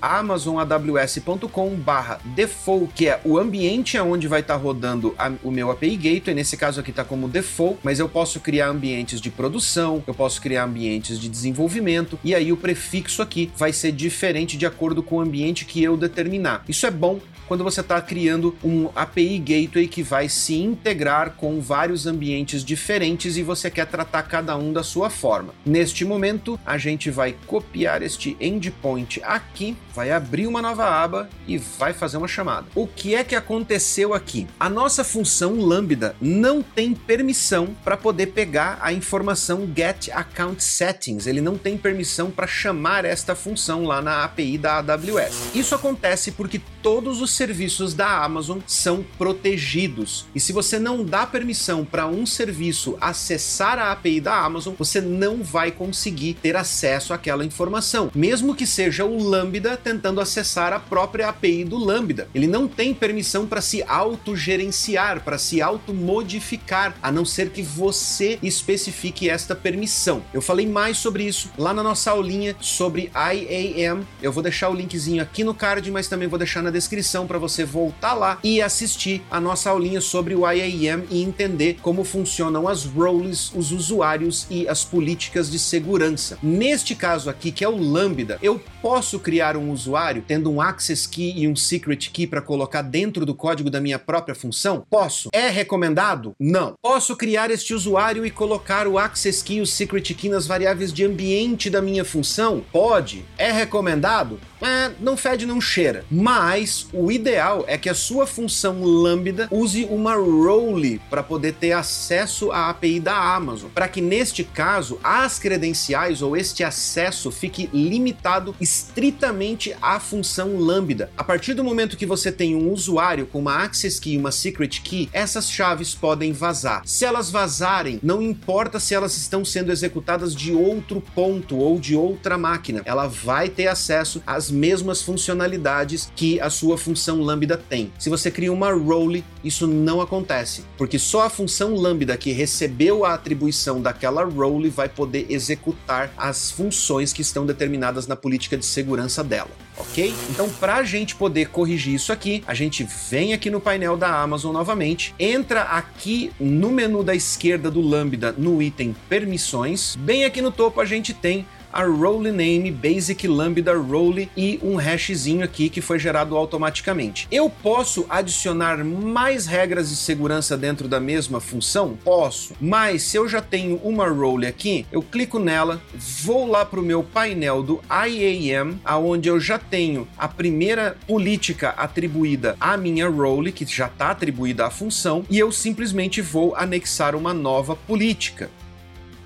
.amazonaws.com/default, 0.03 2.93
que 2.95 3.07
é 3.09 3.21
o 3.25 3.39
ambiente 3.39 3.97
aonde 3.97 4.27
vai 4.27 4.41
estar 4.41 4.55
tá 4.55 4.61
rodando 4.61 5.15
a, 5.19 5.31
o 5.43 5.51
meu 5.51 5.71
API 5.71 5.97
Gateway. 5.97 6.35
Nesse 6.35 6.57
caso 6.57 6.81
aqui 6.81 6.89
está 6.91 7.05
como 7.05 7.29
default, 7.29 7.79
mas 7.83 8.01
eu 8.01 8.09
posso 8.09 8.41
criar 8.41 8.69
ambientes 8.69 9.21
de 9.21 9.31
produção, 9.31 10.03
eu 10.07 10.15
posso 10.15 10.41
criar 10.41 10.65
ambientes 10.65 11.21
de 11.21 11.29
desenvolvimento 11.29 12.19
e 12.25 12.35
aí 12.35 12.51
o 12.53 12.57
prefixo 12.57 13.21
aqui 13.23 13.51
vai 13.57 13.73
ser 13.73 13.93
diferente 13.93 14.57
de 14.57 14.67
acordo 14.67 15.01
com 15.03 15.17
o 15.17 15.21
ambiente 15.21 15.65
que 15.65 15.83
eu 15.83 15.97
determinar. 15.97 16.65
Isso 16.69 16.87
é 16.87 16.91
bom 16.91 17.19
quando 17.49 17.65
você 17.65 17.81
está 17.81 18.01
criando 18.01 18.55
um 18.63 18.91
API 18.95 19.39
Gateway 19.39 19.89
que 19.89 20.03
vai 20.03 20.29
se 20.29 20.55
integrar 20.55 21.31
com 21.31 21.61
vários 21.61 22.07
ambientes 22.07 22.63
diferentes 22.63 23.39
e 23.39 23.43
você 23.43 23.71
quer 23.71 23.87
tratar 23.87 24.23
cada 24.25 24.55
um 24.57 24.71
da 24.71 24.83
sua 24.83 25.09
forma. 25.09 25.55
Neste 25.65 26.05
momento, 26.05 26.61
a 26.65 26.77
gente 26.77 27.11
vai 27.11 27.35
copiar 27.47 28.03
este 28.03 28.37
endpoint 28.39 29.23
aqui, 29.25 29.75
vai 29.95 30.11
abrir 30.11 30.47
uma 30.47 30.61
nova 30.61 30.85
aba 30.85 31.29
e 31.47 31.57
vai 31.57 31.95
fazer 31.95 32.19
uma 32.19 32.29
chamada. 32.29 32.67
O 32.75 32.87
que 32.87 33.15
é 33.15 33.25
que 33.25 33.35
aconteceu 33.35 34.13
aqui? 34.13 34.47
A 34.61 34.69
nossa 34.69 35.03
função 35.03 35.59
Lambda 35.59 36.15
não 36.21 36.63
tem 36.63 36.93
permissão 36.93 37.75
para 37.83 37.97
poder 37.97 38.27
pegar 38.27 38.79
a 38.83 38.93
informação 38.93 39.67
get 39.75 40.11
account 40.13 40.63
settings. 40.63 41.27
Ele 41.27 41.41
não 41.41 41.57
tem 41.57 41.79
permissão 41.79 42.31
para 42.31 42.47
chamar 42.47 43.07
esta 43.07 43.35
função 43.35 43.85
lá 43.85 44.03
na 44.03 44.25
API 44.25 44.59
da 44.59 44.79
AWS. 44.79 45.55
Isso 45.55 45.75
acontece 45.75 46.33
porque 46.33 46.61
todos 46.83 47.23
os 47.23 47.38
serviços 47.39 47.95
da 47.95 48.25
Amazon 48.25 48.59
são 48.67 49.05
protegidos. 49.17 50.27
E 50.35 50.41
se 50.41 50.53
você 50.53 50.77
não 50.77 51.05
dá 51.05 51.25
permissão 51.25 51.85
para 51.85 52.09
um 52.09 52.27
serviço 52.27 52.99
acessar 53.01 53.79
a 53.79 53.93
API 53.93 54.21
da 54.21 54.37
Amazon, 54.45 54.75
você 54.77 55.01
não 55.01 55.41
vai 55.41 55.71
conseguir 55.71 56.35
ter 56.35 56.57
acesso 56.57 57.15
àquela 57.15 57.45
informação, 57.45 58.11
mesmo 58.13 58.57
que 58.57 58.67
seja 58.67 59.05
o 59.05 59.23
Lambda 59.23 59.77
tentando 59.77 60.21
acessar 60.21 60.73
a 60.73 60.81
própria 60.81 61.29
API 61.29 61.65
do 61.65 61.79
Lambda. 61.79 62.29
Ele 62.35 62.49
não 62.49 62.67
tem 62.67 62.93
permissão 62.93 63.47
para 63.47 63.61
se 63.61 63.85
autogerenciar, 63.85 65.23
para 65.23 65.39
se 65.39 65.63
automodificar, 65.63 66.97
a 67.01 67.13
não 67.13 67.25
ser 67.25 67.51
que 67.51 67.63
você 67.63 68.37
especifique 68.43 69.31
esta 69.31 69.55
permissão. 69.55 70.25
Eu 70.35 70.43
falei 70.43 70.67
mais 70.67 70.99
sobre 70.99 71.23
isso 71.23 71.51
lá 71.57 71.73
na 71.73 71.85
nossa 71.85 72.11
aulinha 72.11 72.57
sobre 72.61 73.13
IAM. 73.15 74.01
Eu 74.21 74.33
vou 74.33 74.43
deixar 74.43 74.71
o 74.71 74.75
linkzinho 74.75 75.23
aqui 75.23 75.45
no 75.45 75.55
card, 75.55 75.89
mas 75.93 76.09
também 76.09 76.27
vou 76.27 76.39
deixar 76.39 76.63
na 76.63 76.71
descrição 76.71 77.28
para 77.29 77.39
você 77.39 77.65
voltar 77.65 78.15
lá 78.15 78.39
e 78.43 78.61
assistir 78.61 79.23
a 79.31 79.39
nossa 79.41 79.71
aulinha 79.71 80.01
sobre 80.01 80.35
o 80.35 80.51
IAM 80.51 81.05
e 81.11 81.23
entender 81.23 81.79
como 81.81 82.03
funcionam 82.03 82.67
as 82.67 82.85
roles, 82.85 83.53
os 83.55 83.71
usuários 83.71 84.47
e 84.51 84.67
as 84.67 84.85
políticas 84.85 85.51
de 85.51 85.59
segurança. 85.59 86.39
Neste 86.43 86.95
caso 86.95 87.31
aqui, 87.31 87.53
que 87.53 87.63
é 87.63 87.69
o 87.69 87.77
Lambda, 87.77 88.39
eu 88.43 88.61
posso 88.83 89.19
criar 89.19 89.57
um 89.57 89.71
usuário 89.71 90.25
tendo 90.27 90.51
um 90.51 90.61
access 90.61 91.09
key 91.09 91.33
e 91.37 91.49
um 91.49 91.57
secret 91.57 92.11
key 92.11 92.27
para 92.27 92.41
colocar 92.41 92.83
dentro 92.83 93.25
do 93.25 93.35
código 93.35 93.71
da 93.71 93.81
minha 93.81 93.99
própria 93.99 94.35
função? 94.35 94.85
Posso. 94.89 95.29
É 95.33 95.49
recomendado? 95.49 96.35
Não. 96.39 96.75
Posso 96.83 97.17
criar 97.17 97.51
este 97.51 97.75
usuário 97.75 98.25
e 98.25 98.31
colocar 98.31 98.87
o 98.87 98.99
access 98.99 99.43
key 99.43 99.57
e 99.57 99.61
o 99.61 99.67
secret 99.67 100.15
key 100.15 100.29
nas 100.29 100.47
variáveis 100.47 100.93
de 100.93 101.05
ambiente 101.05 101.71
da 101.71 101.83
minha 101.83 102.05
função? 102.05 102.63
Pode. 102.73 103.25
É 103.37 103.51
recomendado? 103.51 104.39
é, 104.61 104.91
não 105.01 105.17
fede, 105.17 105.47
não 105.47 105.61
cheira. 105.61 106.05
Mas 106.11 106.87
o 106.93 107.11
ideal 107.11 107.65
é 107.67 107.79
que 107.79 107.89
a 107.89 107.95
sua 107.95 108.27
função 108.27 108.83
Lambda 108.83 109.49
use 109.51 109.85
uma 109.85 110.15
role 110.15 111.01
para 111.11 111.23
poder 111.23 111.55
ter 111.55 111.73
acesso 111.73 112.51
à 112.51 112.71
API 112.71 113.01
da 113.01 113.17
Amazon, 113.35 113.71
para 113.75 113.89
que 113.89 114.01
neste 114.01 114.43
caso 114.45 114.99
as 115.03 115.39
credenciais 115.39 116.23
ou 116.23 116.37
este 116.37 116.65
acesso 116.65 117.31
fique 117.31 117.69
limitado 117.73 118.55
estritamente 118.69 119.75
à 119.81 119.99
função 119.99 120.59
Lambda. 120.59 121.11
A 121.17 121.25
partir 121.25 121.55
do 121.55 121.65
momento 121.65 121.97
que 121.97 122.05
você 122.05 122.31
tem 122.31 122.55
um 122.55 122.71
usuário 122.71 123.27
com 123.27 123.39
uma 123.39 123.65
access 123.65 123.99
key 123.99 124.13
e 124.13 124.19
uma 124.19 124.31
secret 124.31 124.83
key, 124.83 125.09
essas 125.11 125.51
chaves 125.51 125.95
podem 125.95 126.33
vazar. 126.33 126.83
Se 126.85 127.07
elas 127.07 127.31
vazarem, 127.31 127.99
não 128.03 128.21
importa 128.21 128.79
se 128.79 128.95
elas 128.95 129.17
estão 129.17 129.43
sendo 129.43 129.73
executadas 129.73 130.35
de 130.35 130.53
outro 130.53 131.01
ponto 131.15 131.57
ou 131.57 131.79
de 131.79 131.97
outra 131.97 132.37
máquina, 132.37 132.83
ela 132.85 133.07
vai 133.07 133.49
ter 133.49 133.69
acesso 133.69 134.23
às 134.27 134.51
mesmas 134.51 135.01
funcionalidades 135.01 136.13
que 136.15 136.39
a 136.39 136.51
sua 136.51 136.77
função 136.77 137.23
Lambda 137.23 137.57
tem. 137.57 137.91
Se 137.99 138.11
você 138.11 138.31
cria 138.31 138.53
uma 138.53 138.73
role, 138.73 139.25
isso 139.43 139.67
não 139.67 140.01
acontece, 140.01 140.65
porque 140.77 140.99
só 140.99 141.23
a 141.23 141.31
função 141.31 141.75
Lambda 141.75 142.17
que 142.19 142.33
recebeu 142.33 143.05
a 143.05 143.15
atribuição 143.15 143.81
daquela 143.81 144.25
role 144.25 144.69
vai 144.69 144.91
poder 144.91 145.27
executar 145.31 146.13
as 146.19 146.51
funções 146.51 147.15
que 147.15 147.23
estão 147.23 147.47
determinadas 147.47 148.07
na 148.07 148.17
política 148.17 148.58
de 148.59 148.67
segurança 148.67 149.25
dela, 149.25 149.51
ok? 149.77 150.15
Então, 150.31 150.51
para 150.51 150.77
a 150.77 150.83
gente 150.83 151.15
poder 151.15 151.49
corrigir 151.49 151.95
isso 151.95 152.13
aqui, 152.13 152.43
a 152.47 152.55
gente 152.55 152.87
vem 153.09 153.33
aqui 153.33 153.51
no 153.51 153.61
painel 153.61 153.97
da 153.97 154.21
Amazon 154.21 154.53
novamente, 154.53 155.15
entra 155.19 155.63
aqui 155.63 156.33
no 156.39 156.71
menu 156.71 157.03
da 157.03 157.15
esquerda 157.15 157.71
do 157.71 157.81
Lambda 157.81 158.35
no 158.37 158.61
item 158.61 158.95
permissões, 159.09 159.97
bem 159.97 160.25
aqui 160.25 160.43
no 160.43 160.53
topo 160.53 160.81
a 160.81 160.85
gente 160.85 161.15
tem 161.15 161.47
a 161.73 161.83
role 161.85 162.31
name 162.33 162.71
basic 162.71 163.27
lambda 163.27 163.75
role 163.75 164.31
e 164.37 164.59
um 164.63 164.77
hashzinho 164.77 165.45
aqui 165.45 165.69
que 165.69 165.81
foi 165.81 165.99
gerado 165.99 166.37
automaticamente. 166.37 167.27
Eu 167.31 167.51
posso 167.51 168.07
adicionar 168.09 168.85
mais 168.85 169.47
regras 169.47 169.89
de 169.91 169.97
segurança 169.97 170.57
dentro 170.57 170.89
da 170.89 171.01
mesma 171.01 171.41
função? 171.41 171.99
Posso, 172.05 172.55
mas 172.61 173.03
se 173.03 173.17
eu 173.17 173.29
já 173.29 173.41
tenho 173.41 173.77
uma 173.77 174.09
role 174.09 174.47
aqui, 174.47 174.87
eu 174.91 175.03
clico 175.03 175.39
nela, 175.39 175.81
vou 176.23 176.47
lá 176.47 176.65
para 176.65 176.81
o 176.81 176.83
meu 176.83 177.03
painel 177.03 177.63
do 177.63 177.81
IAM, 177.91 178.79
aonde 178.85 179.29
eu 179.29 179.41
já 179.41 179.59
tenho 179.59 180.07
a 180.17 180.29
primeira 180.29 180.97
política 181.07 181.71
atribuída 181.71 182.57
à 182.61 182.77
minha 182.77 183.09
role, 183.09 183.53
que 183.53 183.65
já 183.65 183.87
está 183.87 184.11
atribuída 184.11 184.67
à 184.67 184.71
função, 184.71 185.25
e 185.31 185.39
eu 185.39 185.51
simplesmente 185.51 186.21
vou 186.21 186.55
anexar 186.57 187.15
uma 187.15 187.35
nova 187.35 187.77
política 187.77 188.51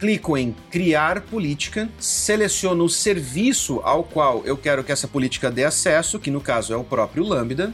clico 0.03 0.37
em 0.37 0.53
criar 0.69 1.21
política, 1.21 1.89
seleciono 1.97 2.83
o 2.83 2.89
serviço 2.89 3.81
ao 3.85 4.03
qual 4.03 4.43
eu 4.45 4.57
quero 4.57 4.83
que 4.83 4.91
essa 4.91 5.07
política 5.07 5.49
dê 5.49 5.63
acesso, 5.63 6.19
que 6.19 6.29
no 6.29 6.41
caso 6.41 6.73
é 6.73 6.77
o 6.77 6.83
próprio 6.83 7.23
Lambda, 7.23 7.73